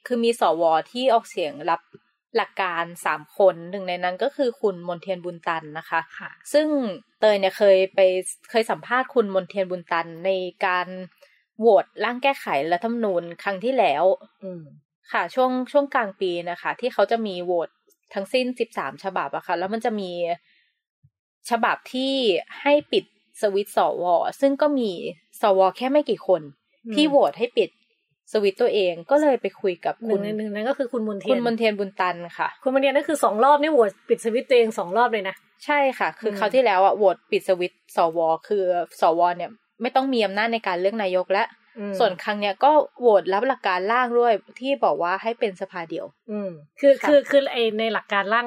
[0.06, 1.80] คือมีสวที่ออกเสียงรับ
[2.36, 6.66] หลักการสามคนหนึ่งในนั้นก็คือคุณมนเทียนบุญตันนะคะค่ะซึ่ง
[7.20, 8.00] เตยเนี่ยเคยไป
[8.50, 10.30] เคยสัมภาษณ์คุณมนเทียนบุญตันใน
[10.66, 10.88] การ
[11.58, 14.04] โหวตร่างแก้ไขรัฐธรรมนูญครั้งที่แล้ว
[14.42, 14.62] อืม
[15.12, 17.68] ค่ะ ช่วงช่วงกลางปีนะคะ ที่เขาจะมีโหวต
[18.14, 20.10] ทั้งสิ้นสิบสามฉบับอะค่ะ แล้วมันจะมี
[21.50, 22.12] ฉบับที่
[22.62, 23.04] ให้ปิด
[23.40, 24.04] สวิตช์สว
[24.40, 24.90] ซึ่งก็มี
[25.40, 26.42] สวแค่ไม่กี่คน
[26.86, 27.70] อืมที่โหวตให้ปิด
[28.32, 38.64] สวิตช์ตัวเองก็เลยไปคุยกับหคุนึ่ณงในหนึ่งนั้นก็คือคุณมนเทีคุยณนมนเทียนบุญตันค่ะ คุณมนเทียนนั่นคือสองรอบนี่โหวตปิดสวิตช์ตัวเองสองรอบเลยนะ ใช่ค่ะ คืออมคราวที่แล้วอะโหวตปิดสวิตช์สวคือ
[39.00, 39.50] สวเนี่ย
[39.82, 41.44] ไม่ต้องมีอำนาจในการเลือกนายกและ
[41.78, 48.46] อืมส่วนครั้งเนี้ยก็โหวตรับหลักการร่างด้วยที่บอกว่าให้เป็นสภาเดียว อืมคือค่ะคือคือไอในหลักการร่าง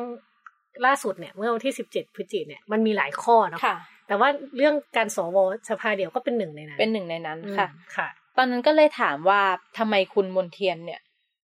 [0.85, 3.75] ล่าสุดเนี่ย เมื่อวันที่สิบเจ็ดพฤศจิกเนี่ยมันมีหลายข้อเนาะค่ะ
[4.07, 5.37] แต่ว่าเรื่องการสว
[5.69, 7.67] สภาเดียวก็เป็นหนึ่งในนั้น เป็นหนึ่งในนั้นอืมค่ะ
[7.97, 9.41] ค่ะ ตอนนั้นก็เลยถามว่า
[9.77, 11.01] ทำไมคุณมนเทียนเนี่ย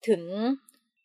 [0.07, 0.23] ถึง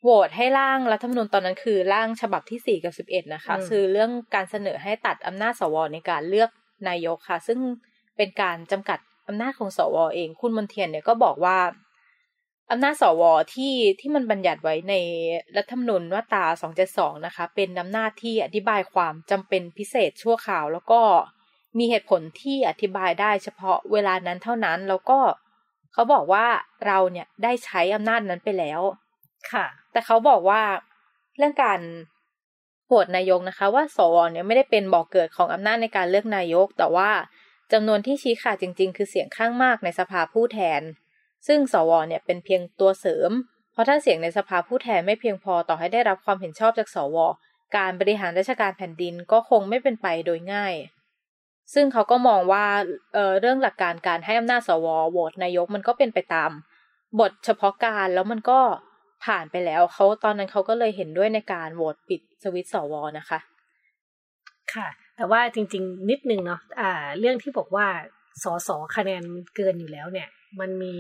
[0.03, 6.51] โหวตให้ร่างรัฐธรรมนูญตอนนั้นคือร่างฉบับที่สี่กับสิบเอ็ดนะคะอืมคือเรื่องการเสนอให้ตัดอำนาจสวในการเลือก
[6.89, 7.59] นายกค่ะ ซึ่ง
[8.17, 11.59] เป็นการจำกัดอำนาจของสวเอง คุณมนเทียนเนี่ยก็บอกว่า
[12.71, 13.23] อำนาจสว
[13.55, 14.95] ที่ที่มันบัญญัติไว้ใน
[15.57, 16.45] รัฐธรรมนูญมาตรา
[16.85, 21.01] 272 นะคะ เป็นอำนาจที่อธิบายความจำเป็นพิเศษชั่วคราว แล้วก็
[21.79, 25.19] มีเหตุผลที่อธิบายได้เฉพาะเวลานั้นเท่านั้น แล้วก็
[25.93, 26.47] เขาบอกว่า
[26.87, 28.81] เราเนี่ยได้ใช้อำนาจนั้นไปแล้ว
[29.53, 30.63] ค่ะ แต่เขาบอกว่า
[31.37, 31.81] เรื่องการ
[32.87, 37.11] โหวตนายกนะคะ ว่าสวเนี่ยไม่ได้เป็นบ่อกเกิดของอำนาจในการเลือกนายก แต่ว่า
[37.73, 40.83] จำนวนที่ชี้ขาดจริง ๆ คือเสียงข้างมากในสภาผู้แทน
[41.47, 43.31] ซึ่งสวเนี่ยเป็นเพียงตัวเสริม
[43.73, 47.17] เพราะถ้าเสียงในสภาผู้แทนไม่เพียงพอต่อให้ได้รับความเห็นชอบจากสว
[47.77, 50.75] การบริหารราชการแผ่นดินก็คงไม่เป็นไปโดยง่าย
[51.75, 52.65] ซึ่งเขาก็มองว่า
[53.15, 56.51] เอ่อเรื่องหลักการการให้อำนาจสวโหวตนายกมันก็เป็นไปตาม
[57.21, 58.59] บทเฉพาะการแล้วมันก็
[59.25, 63.39] ผ่านไปแล้วเขาตอนนั้นเขาก็เลยเห็นด้วยในการโหวตปิดสวิตช์สวนะคะ
[64.75, 67.87] ค่ะ แต่ว่าจริง ๆ นิดนึงเนาะอ่าเรื่องที่บอกว่า
[68.43, 69.23] สอสอคะแนน
[69.57, 70.29] เกินอยู่แล้วเนี่ย
[70.61, 70.95] มันมี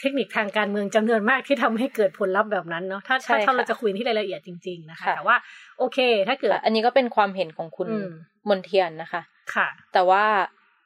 [0.00, 5.36] เทคนิคทางการเมืองจำนวนมากที่ทำให้เกิดผลลัพธ์แบบนั้นเนาะถ้าใช่ถ้าถ้าค่ะเราจะคุยที่รายละเอียดจริง ๆ นะคะค่ะแต่ว่า
[5.78, 8.08] โอเค ถ้าเกิด อันนี้ก็เป็นความเห็นของคุณอืม
[8.48, 9.22] มนเทียนนะคะ
[9.54, 10.24] ค่ะ แต่ว่า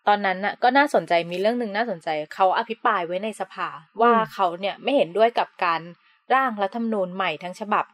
[0.09, 3.69] ตอนนั้นน่ะก็น่าสนใจมีเรื่องหนึ่งน่าสนใจ เขาอภิปรายไว้ในสภา
[4.01, 5.81] ว่าเขาเนี่ยไม่เห็นด้วยกับการ
[6.35, 7.85] ร่างรัฐธรรมนูญใหม่ทั้งฉบับ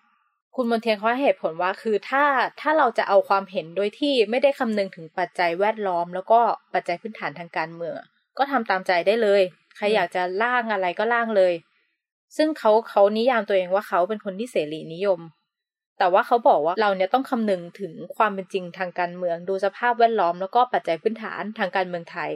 [0.57, 2.25] คุณมนเทียนเขาให้เหตุผลว่าคือถ้า
[2.61, 6.41] ถ้าเราจะเอาความเห็นโดยที่ไม่ได้คำนึงถึงปัจจัยแวดล้อม แล้วก็
[6.75, 7.95] ปัจจัยพื้นฐานทางการเมือง
[8.39, 9.43] ก็ทำตามใจได้เลย
[9.77, 11.53] ใครอืมอยากจะร่างอะไรก็ร่างเลย
[12.37, 15.21] ซึ่งเขาเขานิยามตัวเองว่าเขาเป็นคนที่เสรีนิยม
[16.01, 22.31] แต่ว่าเขาบอกว่าเราเนี่ยต้องคำนึงถึงความเป็นจริงทางการเมือง ดูสภาพแวดล้อมแล้วก็ปัจจัยพื้นฐานทางการเมืองไทย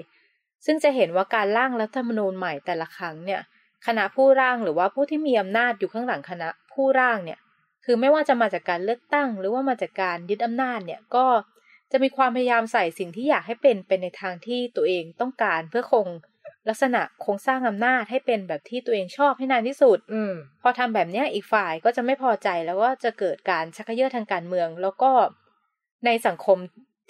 [0.67, 3.41] ซึ่งจะเห็นว่าการร่างรัฐธรรมนูญใหม่แต่ละครั้งเนี่ย
[3.87, 7.39] คณะผู้ร่างหรือว่าผู้ที่มีอำนาจอยู่ข้างหลังคณะผู้ร่างเนี่ย
[7.85, 11.27] คือไม่ว่าจะมาจากการเลือกตั้ง หรือว่ามาจากการยึดอำนาจเนี่ยก็
[11.93, 16.07] จะมีความพยายามใส่สิ่งที่อยากให้เป็นเป็นในทางที่ตัวเองต้องการเพื่อคง
[16.69, 25.11] ลักษณะโครงสร้างอำนาจให้เป็นแบบที่ตัวเองชอบให้นานที่สุด อืมพอทำแบบเนี้ยอีกฝ่ายก็จะไม่พอใจแล้วก็จะเกิดการชักเยื่อทางการเมือง แล้วก็
[26.07, 26.59] ในสังคม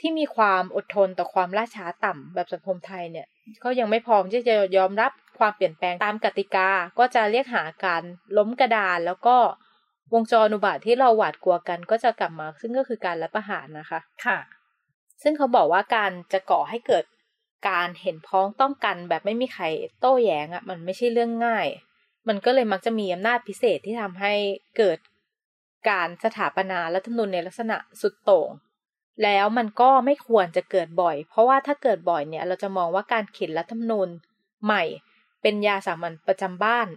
[0.00, 3.26] ที่มีความอดทนต่อความล่าช้าต่ำแบบสังคมไทยเนี่ย
[3.64, 8.02] ก็ยังไม่พร้อมที่จะยอมรับความเปลี่ยนแปลงตามกติกา ก็จะเรียกหาการ
[8.36, 9.36] ล้มกระดานแล้วก็
[10.14, 14.38] วงจรอุบาทที่เราหวาดกลัวกันก็จะกลับมา ซึ่งก็คือการรัฐประหารนะคะ ค่ะ
[15.22, 17.04] ซึ่งเขาบอกว่าการจะก่อให้เกิด
[17.68, 19.64] การเห็นพ้องต้องกันแบบไม่มีใคร
[20.00, 21.68] โต้แย้งอะ่ะ มันไม่ใช่เรื่องง่าย
[22.28, 24.34] มันก็เลยมักจะมีอำนาจพิเศษที่ทำให้
[24.76, 24.98] เกิด
[25.88, 28.50] การสถาปนารัฐธรรมนูญในลักษณะสุดโต่ง
[29.22, 34.08] แล้วมันก็ไม่ควรจะเกิดบ่อย เพราะว่าถ้าเกิดบ่อยเนี่ย เราจะมองว่าการเขียนรัฐธรรมนูญ
[34.64, 34.82] ใหม่
[35.42, 36.88] เป็นยาสามัญประจำบ้าน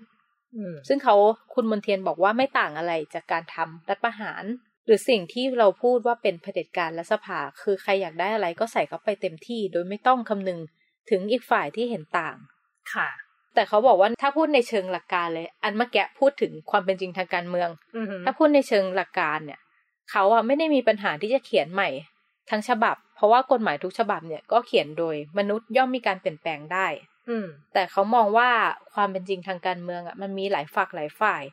[0.55, 1.15] อืมซึ่งเขา
[1.53, 4.43] คุณมนเทียนบอกว่าไม่ต่างอะไรจากการทำรัฐประหาร
[4.87, 10.59] หรือสิ่งที่เราพูดว่าเป็นเผด็จการรัฐสภา คือใครอยากได้อะไรก็ใส่เข้าไปเต็มที่ โดยไม่ต้องคำนึง
[11.09, 12.35] ถึงอีกฝ่ายที่เห็นต่าง
[12.93, 13.09] ค่ะ
[13.53, 19.59] แต่เขาบอกว่าถ้าพูดในเชิงหลักการเลย อันเมื่อกี้พูดถึงความเป็นจริงทางการเมืองอือหือถ้าพูดในเชิงหลักการเนี่ย
[20.11, 21.89] เขาอะไม่ได้มีปัญหาที่จะเขียนใหม่
[22.49, 26.87] ทั้งฉบับ เพราะว่ากฎหมายทุกฉบับเนี่ยก็เขียนโดยมนุษย์ย่อมมีการเปลี่ยนแปลงได้
[27.29, 28.49] อืมแต่เขามองว่า
[28.93, 31.43] ความเป็นจริงทางการเมืองอะมันมีหลายฝักหลายฝ่าย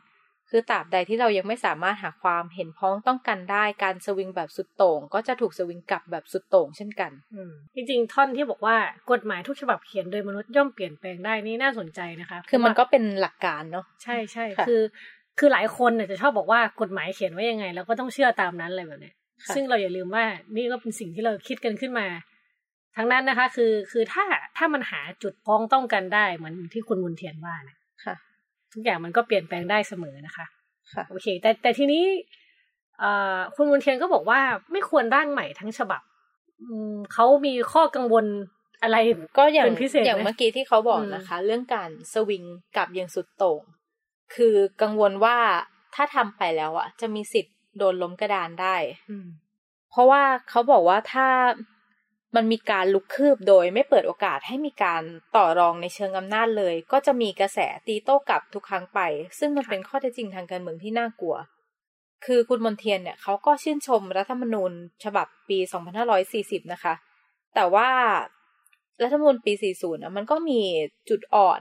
[0.56, 8.76] คือตราบใดที่เรายังไม่สามารถหาความเห็นพ้องต้องกันได้การสวิงแบบสุดโต่ง ก็จะถูกสวิงกลับแบบสุดโต่งเช่นกันอืมจริงๆท่อนที่บอกว่า
[9.12, 14.82] กฎหมายทุกฉบับเขียนโดยมนุษย์ย่อมเปลี่ยนแปลงได้นี่น่าสนใจนะคะ คือมันเพก็ราะว่าเป็นหลักการเนาะใช่ใช่ค่ะคือ
[15.38, 19.14] คือหลายคนเนี่ยจะชอบบอกว่ากฎหมายเขียนไว้ยังไงเราก็ต้องเชื่อตามนั้นอะไรแบบเนี้ย
[19.44, 20.24] ค่ะซึ่งเราอย่าลืมว่า
[20.56, 22.06] นี่ก็เป็นสิ่งที่เราคิดกันขึ้นมา
[22.96, 24.24] ทั้งนั้นนะคะ คือคือถ้า
[24.56, 28.14] ถ้ามันหาจุดพ้องต้องกันได้เหมือนที่คุณมุนเทียนว่านะค่ะ
[28.74, 30.46] ทุกอย่างมันก็เปลี่ยนแปลงได้เสมอนะคะ
[30.92, 32.04] ค่ะโอเค แต่แต่ทีนี้
[32.98, 34.40] เอ่อคุณมุนเทียนก็บอกว่า
[34.72, 36.02] ไม่ควรร่างใหม่ทั้งฉบับ
[36.62, 38.26] อืมเขามีข้อกังวล
[38.82, 38.96] อะไร
[39.38, 42.44] ก็อย่างเป็นพิเศษอย่างไหมเมื่อกี้ที่เขาบอกอืมนะคะ เรื่องการสวิง
[42.76, 43.62] กลับอย่างสุดโต่ง
[44.34, 45.36] คือกังวลว่า
[45.94, 48.76] ถ้าทำไปแล้วอะ จะมีสิทธิ์โดนล้มกระดานได้
[49.10, 49.26] อืม
[49.90, 51.26] เพราะว่าเขาบอกว่าถ้า
[52.34, 55.02] มันมีการลุกคืบโดยไม่เปิดโอกาสให้มีการ
[55.36, 59.00] ต่อรองในเชิงอำนาจเลย ก็จะมีกระแสตีโต้กลับทุกครั้งไป
[59.38, 61.36] ซึ่งมันเป็นข้อเท็จจริงทางการเมืองที่น่ากลัว
[62.26, 64.72] คือคุณมนเทียนเนี่ยเขาก็ชื่นชมรัฐธรรมนูญ
[65.04, 65.58] ฉบับปี
[66.14, 66.94] 2540 นะคะ
[67.54, 67.88] แต่ว่า
[69.02, 70.60] รัฐธรรมนูญปี 40นะมันก็มี
[71.08, 71.60] จุดอ่อน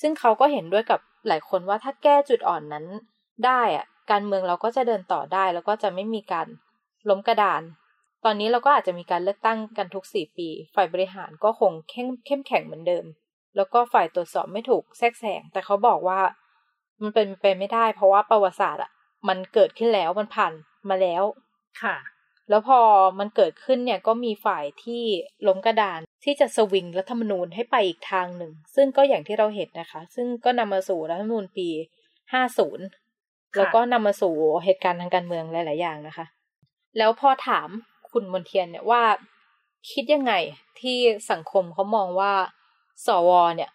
[0.00, 2.84] ซึ่งเขาก็เห็นด้วยกับหลายคนว่าถ้าแก้จุดอ่อนนั้น
[3.46, 6.46] ได้อะการเมืองเราก็จะเดินต่อได้แล้วก็จะไม่มีการ
[7.08, 7.62] ล้มกระดาน
[8.28, 13.04] ตอนนี้เราก็อาจจะมีการเลือกตั้งกันทุกสี่ปี ฝ่ายบริหารก็คงเข้มเข้มแข็งเหมือนเดิม
[13.56, 16.20] แล้วก็ฝ่ายตรวจสอบไม่ถูกแทรกแซงแต่เขาบอกว่า
[17.00, 18.90] มันเป็นไปไม่ได้ เพราะว่าประวัติศาสตร์อะ
[19.28, 20.52] มันเกิดขึ้นแล้วมันผ่าน
[20.88, 21.22] มาแล้ว
[21.82, 21.96] ค่ะ
[22.48, 22.80] แล้วพอ
[23.18, 25.02] มันเกิดขึ้นเนี่ยก็มีฝ่ายที่
[25.46, 31.68] ล้มกระดานที่จะสวิงรัฐธรรมนูญให้ไปอีกทางหนึ่ง ซึ่งก็อย่างที่เราเห็นนะคะ ซึ่งก็นำมาสู่รัฐธรรมนูญปี
[32.82, 34.34] 50แล้วก็นำมาสู่
[34.64, 36.26] เหตุการณ์ทางการเมืองหลาย ๆ อย่างนะคะ
[36.98, 37.68] แล้วพอถาม
[38.18, 39.02] คุณมนเทียนเนี่ยว่า
[39.90, 40.32] คิดยังไง
[40.80, 40.98] ที่
[41.30, 42.32] สังคมเขามองว่า
[43.06, 43.70] สวเนี่ย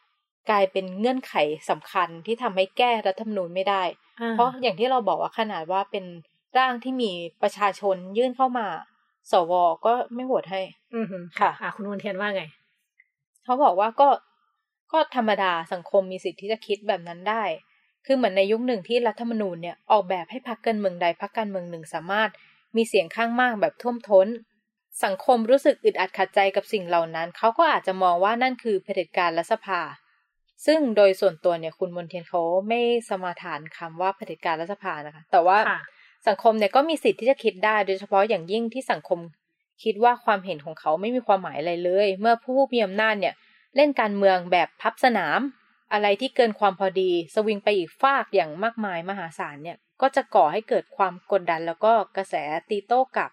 [0.50, 1.34] กลายเป็นเงื่อนไข
[1.70, 3.84] สำคัญที่ทำให้แก้รัฐธรรมนูญไม่ได้
[4.22, 6.06] อ่าเพราะอย่างที่เราบอกว่าขนาดว่าเป็น
[6.58, 8.68] ร่างที่มีประชาชนยื่นเข้ามา
[9.32, 9.54] สว
[9.86, 10.62] ก็ไม่โหวตให้
[10.96, 12.44] อือหือค่ะอ่าคุณมุนเทียนว่าไง
[13.44, 14.10] เขาบอกว่าก็
[14.92, 17.44] ก็ธรรมดาสังคมมีสิทธิ์ที่จะคิดแบบนั้นได้
[18.06, 22.30] คือเหมือนในยุคหนึ่งที่รัฐธรรมนูญเนี่ยออกแบบให้พรรคการเมืองใดพรรคการเมืองหนึ่งสามารถ
[22.76, 24.28] มีเสียงข้างมากแบบท่วมท้น
[25.04, 29.82] สังคมรู้สึกอึดอัดขัดใจกับสิ่งเหล่านั้น เขาก็อาจจะมองว่านั่นคือเผด็จการรัฐสภา
[30.66, 35.82] ซึ่งโดยส่วนตัวเนี่ยคุณมนเทียนเขาไม่สมาทานคำว่าเผด็จการรัฐสภานะคะ แต่ว่าค่ะ
[36.28, 39.20] สังคมเนี่ยก็มีสิทธิ์ที่จะคิดได้ โดยเฉพาะอย่างยิ่งที่สังคม
[39.84, 43.34] คิดว่าความเห็นของเขาไม่มีความหมายอะไรเลย เมื่อผู้มีอำนาจเนี่ย
[43.76, 45.40] เล่นการเมืองแบบพับสนาม
[45.94, 52.36] อะไรที่เกินความพอดี สวิงไปอีกฟากอย่างมากมายมหาศาลเนี่ย ก็จะก่อให้เกิดความกดดันแล้วก็กระแส
[52.70, 53.32] ตีโต้กลับ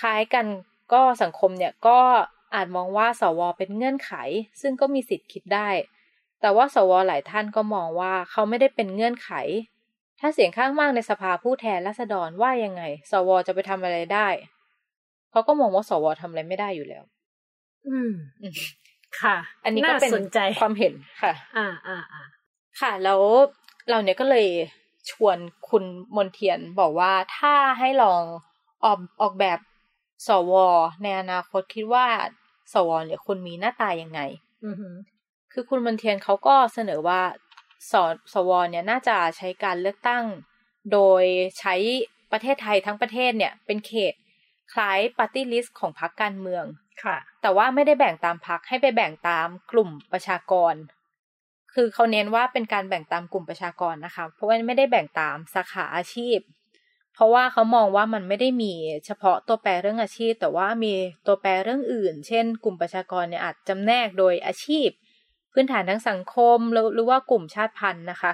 [0.00, 0.46] คล้ายกัน
[0.92, 1.98] ก็สังคมเนี่ยก็
[2.54, 4.12] อาจมองว่าสวเป็นเงื่อนไข
[4.60, 5.68] ซึ่งก็มีสิทธิ์คิดได้
[6.40, 9.30] แต่ว่าสวหลายท่านก็มองว่าเขาไม่ได้เป็นเงื่อนไข
[10.20, 14.28] ถ้าเสียงข้างมากในสภาผู้แทนราษฎรว่ายังไง สวจะไปทำอะไรได้
[15.30, 17.04] เขาก็มองว่าสวทำอะไรไม่ได้อยู่แล้ว
[17.88, 18.54] อืมอืม
[19.20, 22.22] ค่ะ อันนี้ก็เป็นสนใจความเห็นค่ะ อ่าอ่าอ่า
[22.80, 23.20] ค่ะแล้ว
[23.90, 24.46] เราเนี่ยก็เลย
[25.10, 25.84] ชวนคุณ
[26.16, 28.22] มนเทียนบอกว่าถ้าให้ลอง
[28.84, 29.58] ออกออกแบบ
[30.26, 30.52] สว
[31.02, 32.06] ในอนาคตคิดว่า
[32.72, 34.20] สวเนี่ยคุณมีหน้าตายังไง
[34.64, 34.94] อือหือ
[35.52, 37.20] คือคุณมนเทียนเขาก็เสนอว่า
[37.90, 37.92] ส
[38.32, 40.24] สวเนี่ยน่าจะใช้การเลือกตั้ง
[40.92, 41.24] โดย
[41.58, 41.74] ใช้
[42.32, 44.14] ประเทศไทยทั้งประเทศเนี่ย เป็นเขต
[44.72, 46.64] คล้ายปาร์ตี้ลิสต์ของพรรคการเมือง
[47.04, 50.74] ค่ะ แต่ว่าไม่ได้แบ่งตามพรรคให้ไปแบ่งตามกลุ่มประชากร
[51.80, 56.38] คือเขาเน้นว่าเป็นการแบ่งตามกลุ่มประชากรนะคะ เพราะว่าไม่ได้แบ่งตามสาขาอาชีพ
[57.14, 58.72] เพราะว่าเขามองว่ามันไม่ได้มี
[59.06, 60.92] เฉพาะตัวแปรเรื่องอาชีพ แต่ว่ามี
[61.26, 64.88] ตัวแปรเรื่องอื่น เช่น กลุ่มประชากรเนี่ยอาจจำแนกโดยอาชีพ
[65.52, 68.32] พื้นฐานทางสังคมหรือหรือว่ากลุ่มชาติพันธุ์นะคะ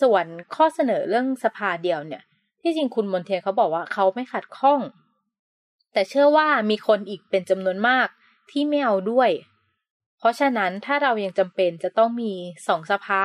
[0.00, 0.24] ส่วน
[0.54, 2.22] ข้อเสนอเรื่องสภาเดียวเนี่ย
[2.62, 4.80] ที่จริงคุณมนเทียนเขาบอกว่าเขาไม่ขัดข้อง
[5.92, 8.08] แต่เชื่อว่ามีคนอีกเป็นจำนวนมาก
[8.50, 9.30] ที่ไม่เอาด้วย
[10.22, 12.32] เพราะฉะนั้นถ้าเรายังจำเป็นจะต้องมี
[12.68, 13.24] สองสภา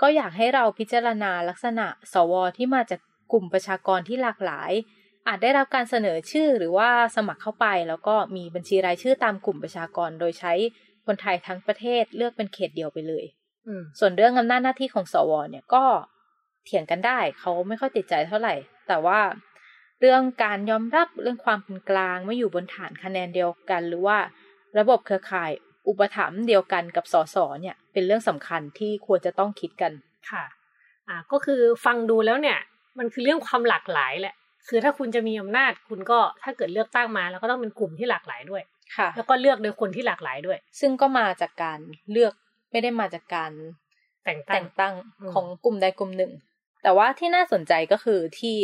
[0.00, 3.00] ก็อยากให้เราพิจารณาลักษณะ สวที่มาจาก
[3.32, 4.72] กลุ่มประชากรที่หลากหลาย
[5.26, 10.52] อาจได้รับการเสนอชื่อหรือว่าสมัครเข้าไป แล้วก็มีบัญชีรายชื่อตามกลุ่มประชากร โดยใช้
[11.06, 13.24] คนไทยทั้งประเทศเลือกเป็นเขตเดียวไปเลย
[13.66, 15.84] อืมส่วนเรื่องอำนาจหน้าที่ของสวเนี่ยก็
[16.64, 18.54] เถียงกันได้เขาไม่ค่อยติดใจเท่าไหร่
[18.88, 19.20] แต่ว่า
[20.00, 24.18] เรื่องการยอมรับเรื่องความเป็นกลางไม่อยู่บนฐานคะแนนเดียวกัน หรือว่า
[24.78, 25.50] ระบบเครือข่าย
[25.88, 29.92] อุปถัมภ์เดียวกันกับสสเนี่ย เป็นเรื่องสำคัญที่ควรจะต้องคิดกัน
[30.30, 30.44] ค่ะ
[31.08, 32.58] อ่าก็คือฟังดูแล้วเนี่ย
[32.98, 34.34] มันคือเรื่องความหลากหลายแหละ
[34.68, 38.62] คือถ้าคุณจะมีอำนาจคุณก็ถ้าเกิดเลือกตั้งมา แล้วก็ต้องเป็นกลุ่มที่หลากหลายด้วย
[38.96, 41.78] ค่ะ แล้วก็เลือกโดยคนที่หลากหลายด้วย ซึ่งก็มาจากการ
[42.12, 42.32] เลือก
[42.72, 43.52] ไม่ได้มาจากการ
[44.24, 46.32] แต่งตั้แต่งงตั้งอืมของกลุ่มใดกลุ่มหนึ่ง
[46.82, 48.56] แต่ว่าที่น่าสนใจก็คือที่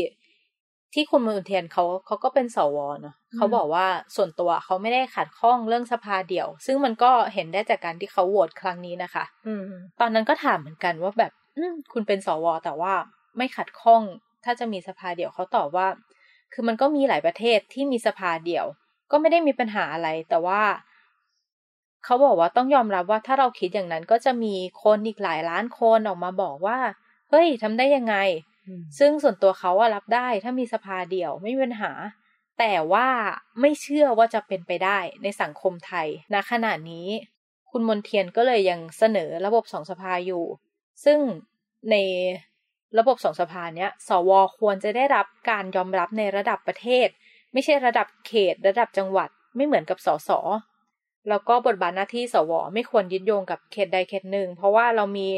[0.94, 9.62] ที่คุณมนเทียนเขาเขาก็เป็นสวเนาะเขาบอกว่าส่วนตัวเขาไม่ได้ขัดข้องเรื่องสภาเดี่ยว ซึ่งมันก็เห็นได้จากการที่เขาโหวตครั้งนี้นะคะ อืม
[10.00, 12.92] ตอนนั้นก็ถามเหมือนกันว่าแบบอืมคุณเป็นสวแต่ว่า
[13.36, 14.02] ไม่ขัดข้อง
[14.44, 15.86] ถ้าจะมีสภาเดี่ยวเขาตอบว่า
[16.52, 18.66] คือมันก็มีหลายประเทศที่มีสภาเดี่ยว
[19.10, 20.62] ก็ไม่ได้มีปัญหาอะไร แต่ว่า
[22.04, 26.78] เขาบอกว่าต้องยอมรับว่าถ้าเราคิดอย่างนั้นก็จะมีคนอีกหลายล้านคนออกมาบอกว่า
[27.30, 28.51] เฮ้ยทำได้ยังไงอืม
[28.98, 31.92] ซึ่งส่วนตัวเขาอะรับได้ถ้ามีสภาเดี่ยวไม่มีปัญหา
[32.58, 33.08] แต่ว่า
[33.60, 37.08] ไม่เชื่อว่าจะเป็นไปได้ในสังคมไทยณขณะนี้
[37.70, 40.44] คุณมนเทียนก็เลยยังเสนอระบบสองสภาอยู่
[41.04, 41.18] ซึ่ง
[41.90, 41.96] ใน
[42.98, 47.08] ระบบสองสภาเนี้ย สวควรจะได้รับการยอมรับในระดับประเทศ
[47.52, 50.30] ไม่ใช่ระดับเขตระดับจังหวัดไม่เหมือนกับสส
[51.28, 55.28] แล้วก็บทบาทหน้าที่สวไม่ควรยึดโยงกับเขตใดเขตหนึ่ง เพราะว่าเรามี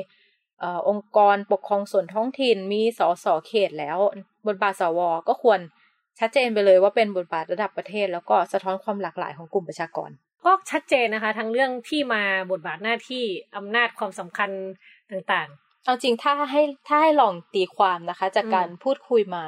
[0.64, 3.98] ออองค์กรปกครองส่วนท้องถิ่นมีสสเขตแล้ว
[4.46, 5.61] บทบาทสวก็ควร
[6.18, 10.11] ชัดเจนไปเลยว่าเป็นบทบาทระดับประเทศ แล้วก็สะท้อนความหลากหลายของกลุ่มประชากร
[10.44, 13.24] ก็ชัดเจนนะคะ ทั้งเรื่องที่มาบทบาทหน้าที่
[13.57, 14.50] อำนาจความสำคัญ
[15.11, 15.48] ต่าง
[15.85, 19.44] เอาจริงถ้าให้ถ้าให้ลองตีความนะคะ จากอืมการพูดคุยมา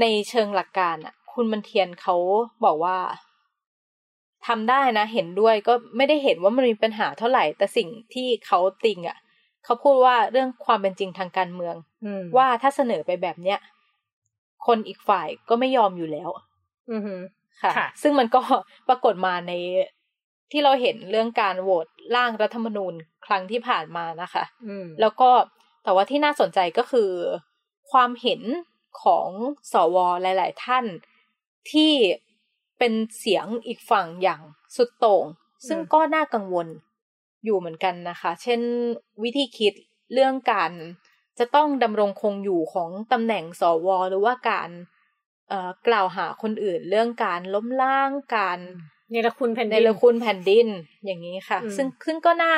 [0.00, 2.16] ในเชิงหลักการอะ คุณมันเทียนเขา
[2.64, 2.98] บอกว่า
[4.46, 9.18] ทำได้นะ เห็นด้วยก็ไม่ได้เห็นว่ามันมีปัญหาเท่าไหร่ แต่สิ่งที่เขาติงอะ
[9.64, 13.58] เขาพูดว่าเรื่องความเป็นจริงทางการเมืองๆอืมว่าถ้าเสนอไปแบบเนี้ย
[14.66, 16.30] คนอีกฝ่ายก็ไม่ยอมอยู่แล้ว
[16.92, 17.20] อือหือ
[17.62, 18.42] ค่ะค่ะ ซึ่งมันก็
[18.88, 19.52] ปรากฏมาใน
[20.50, 22.94] ที่เราเห็นเรื่องการโหวตร่างรัฐธรรมนูญ
[23.26, 25.30] ครั้งที่ผ่านมานะคะอืมแล้วก็
[25.84, 27.10] แต่ว่าที่น่าสนใจก็คือ
[27.90, 28.42] ความเห็น
[29.02, 29.28] ของ
[29.72, 30.84] สวหลาย ๆ ท่าน
[31.72, 31.92] ที่
[32.78, 34.40] เป็นเสียงอีกฝั่งอย่าง
[34.76, 35.24] สุดโต่ง
[35.68, 36.66] ซึ่งก็น่ากังวล
[37.44, 38.60] อยู่เหมือนกันนะคะ เช่น
[39.22, 39.74] วิธีคิด
[40.12, 40.72] เรื่องการ
[41.38, 44.70] จะต้องดำรงคงอยู่ของตำแหน่งสวหรือว่าการ
[45.48, 48.58] เอ่อกล่าวหาคนอื่น เรื่องการล้มล้างการ
[49.10, 50.66] เนรคุณแผ่นในดินรคุณแผ่นดิน
[51.04, 52.54] อย่างนี้ค่ะอืมซึ่งซึ่งก็น่า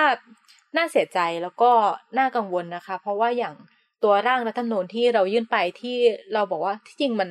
[0.76, 1.70] น่าเสียใจแล้วก็
[2.18, 3.54] น่ากังวลนะคะ เพราะว่าอย่าง
[4.02, 5.96] ตัวร่างรัฐธรรมนูญที่เรายื่นไปที่
[6.32, 7.30] เราบอกว่าที่จริงมัน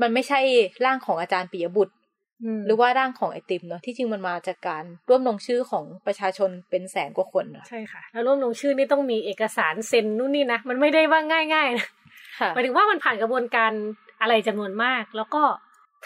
[0.00, 0.40] มันไม่ใช่
[0.84, 1.94] ร่างของอาจารย์ปิยบุตรม
[2.66, 11.20] หรือว่าร่างของไอติมเนาะที่จริงมันมาจากการร่วมลงชื่อของประชาชนเป็นแสนกว่าคนอะใช่ค่ะ แล้วร่วมลงชื่อนี่ต้องมีเอกสารเซ็นนู่นนี่นะมันไม่ได้ว่า
[11.54, 11.88] ง่ายๆนะ
[12.40, 13.72] ค่ะหมายถึงว่ามันผ่านกระบวนการ
[14.20, 15.42] อะไรจำนวนมาก แล้วก็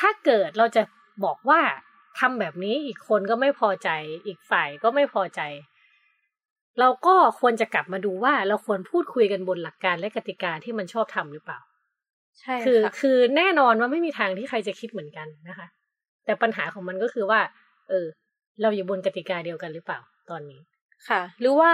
[0.01, 0.83] ถ้าเกิดเราจะ
[1.25, 1.61] บอกว่า
[2.19, 3.89] ทำแบบนี้อีกคนก็ไม่พอใจ
[4.27, 5.41] อีกฝ่ายก็ไม่พอใจ
[6.81, 11.61] เราก็ควรจะกลับมาดูว่าเราควรพูดคุยกันบนหลักการและกติกาที่มันชอบทำหรือเปล่า
[12.41, 15.67] ใช่คือค่ะคือแน่นอนว่าไม่มีทางที่ใครจะคิดเหมือนกันนะคะ
[16.29, 17.41] แต่ปัญหาของมันก็คือว่า
[17.89, 18.07] เออ
[18.63, 20.61] เราอยู่บนกติกาเดียวกันหรือเปล่าตอนนี้
[21.09, 21.73] ค่ะ หรือว่า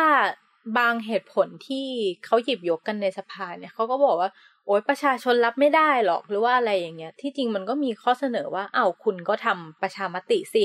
[0.78, 1.86] บางเหตุผลที่
[2.24, 4.30] เขาหยิบยกกันในสภาเนี่ยเขาก็บอกว่า
[4.66, 10.64] โอ๊ยประชาชนรับไม่ได้หรอกหรือว่าอะไรอย่างเงี้ย ที่จริงมันก็มีข้อเสนอว่าอ้าวคุณก็ทำประชามติสิ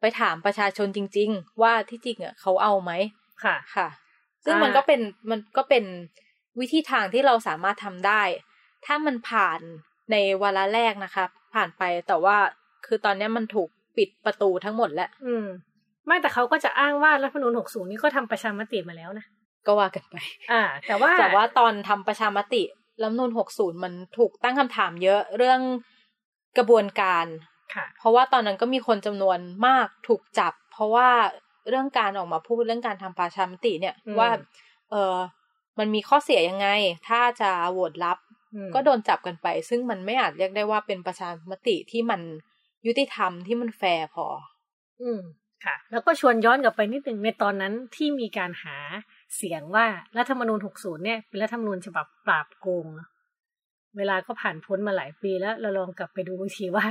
[0.00, 2.92] ไปถามประชาชนจริง ๆ ว่าที่จริงอะเขาเอาไหม
[3.44, 3.88] ค่ะค่ะ
[4.44, 5.84] ซึ่งอ่ามัมันก็เป็นมันก็เป็น
[6.60, 8.22] วิธีทางที่เราสามารถทำได้
[8.86, 9.60] ถ้ามันผ่าน
[10.10, 12.36] ในวาระแรกนะคะ ผ่านไปแต่ว่า
[12.86, 15.46] คือตอนเนี้ยมันถูกปิดประตูทั้งหมดแล้วอืม
[16.06, 19.26] ไม่แต่เขาก็จะอ้างว่ารัฐธรรมนูญ60 นี่ก็ทำประชามติมาแล้วนะ
[19.66, 20.16] ก็ว่ากันไป
[20.52, 22.62] อ่า แต่ว่าแต่ว่าตอนทำประชามติ
[23.02, 25.60] รัฐธรรมนูล60 มันถูกตั้งคำถามเยอะเรื่อง
[26.58, 27.26] กระบวนการ
[27.74, 31.08] ค่ะ เพราะว่าตอนนั้นก็มีคนจำนวนมากถูกจับ เพราะว่า
[31.68, 34.30] เรื่องการออกมาพูดเรื่องการทำประชามติเนี่ยอืมว่า
[34.90, 35.16] เออ
[35.78, 36.68] มันมีข้อเสียยังไง
[37.08, 38.18] ถ้าจะโหวตรับ
[38.54, 42.20] อืมก็โดนจับกันไป ซึ่งมันไม่อาจเรียกได้ว่าเป็นประชามติที่มัน
[42.86, 44.26] ยุติธรรมที่มันแฟร์พอ
[45.02, 45.20] อืม
[45.64, 48.76] ค่ะ แล้วก็ชวนย้อนกลับไปนิดหนึ่งในตอนนั้นที่มีการหา
[49.36, 49.86] เสียงว่า
[50.18, 53.08] รัฐธรรมนูญ 60 เนี่ยเป็นรัฐธรรมนูญฉบับปราบโกงเนอะ
[53.96, 56.84] เวลาก็ผ่านพ้นมาหลายปีแล้วเราลองกลับไปดูบางทีว่า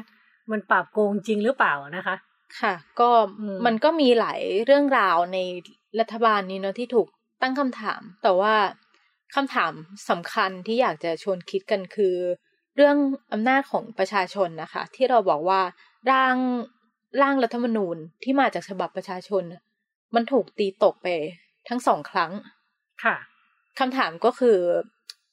[0.51, 2.15] มันปราบโกงจริงหรือเปล่านะคะ
[2.59, 3.09] ค่ะ ก็
[3.65, 5.37] มันก็มีหลายเรื่องราวใน
[5.99, 7.07] รัฐบาลนี้เนาะที่ถูก
[7.41, 8.53] ตั้งคำถาม แต่ว่า
[9.35, 9.73] คำถาม
[10.09, 12.15] สำคัญที่อยากจะชวนคิดกันคือ
[12.75, 12.97] เรื่อง
[13.31, 15.61] อำนาจของประชาชนนะคะ ที่เราบอกว่า
[16.11, 16.35] ร่าง
[17.21, 19.43] ร่างรัฐธรรมนูญที่มาจากฉบับประชาชน
[20.15, 21.07] มันถูกตีตกไป
[21.69, 22.31] ทั้งสองครั้ง
[23.03, 23.15] ค่ะ
[23.79, 24.57] คำถามก็คือ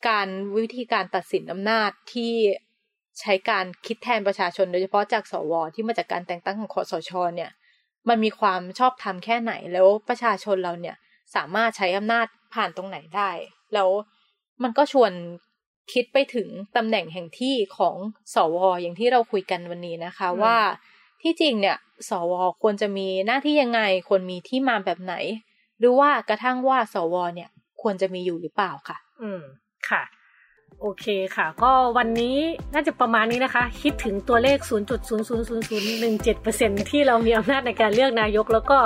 [0.09, 2.32] การวิธีการตัดสินอำนาจที่
[3.20, 7.51] ใช้การคิดแทนประชาชน โดยเฉพาะจากสวที่มาจากการแต่งตั้งของคอสช เนี่ย
[8.09, 10.97] มันมีความชอบธรรมแค่ไหนแล้วประชาชนเราเนี่ย
[11.36, 13.30] สามารถใช้อำนาจผ่านตรงไหนได้
[13.74, 13.91] แล้ว
[14.62, 15.12] มันก็ชวน
[15.93, 17.97] คิดไปถึงตำแหน่งแห่งที่ของ
[18.34, 20.57] สวอย่างที่เราคุยกันวันนี้นะคะ ว่า
[21.22, 21.78] ที่จริงเนี่ย
[22.09, 22.32] สว
[22.62, 25.14] ควรจะมีหน้าที่ยังไง ควรมีที่มาแบบไหน
[25.78, 27.51] หรือว่ากระทั่งว่าสวเนี่ย
[27.82, 29.43] ควรจะมีอยู่หรือเปล่าค่ะ อืม
[29.89, 30.03] ค่ะ
[30.83, 31.07] โอเค
[31.37, 32.37] ค่ะ ก็วันนี้
[32.75, 38.79] น่าจะประมาณนี้นะคะ คิดถึงตัวเลข 0.00017%ที่เรามีอำนาจในการเลือกนายก แล้วก็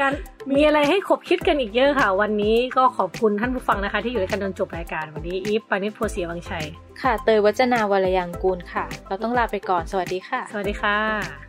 [0.00, 0.12] การ
[0.54, 6.66] มีอะไรให้ขบคิดกันอีกเยอะค่ะ วันนี้ก็ขอบคุณท่านผู้ฟังนะคะ ที่อยู่ด้วยกันจนจบรายการวันนี้อีฟปานิชโพเสียวังชัย
[7.02, 11.47] ค่ะ เตยวัจนาวรยังกูลค่ะ เราต้องลาไปก่อน สวัสดีค่ะ สวัสดีค่ะ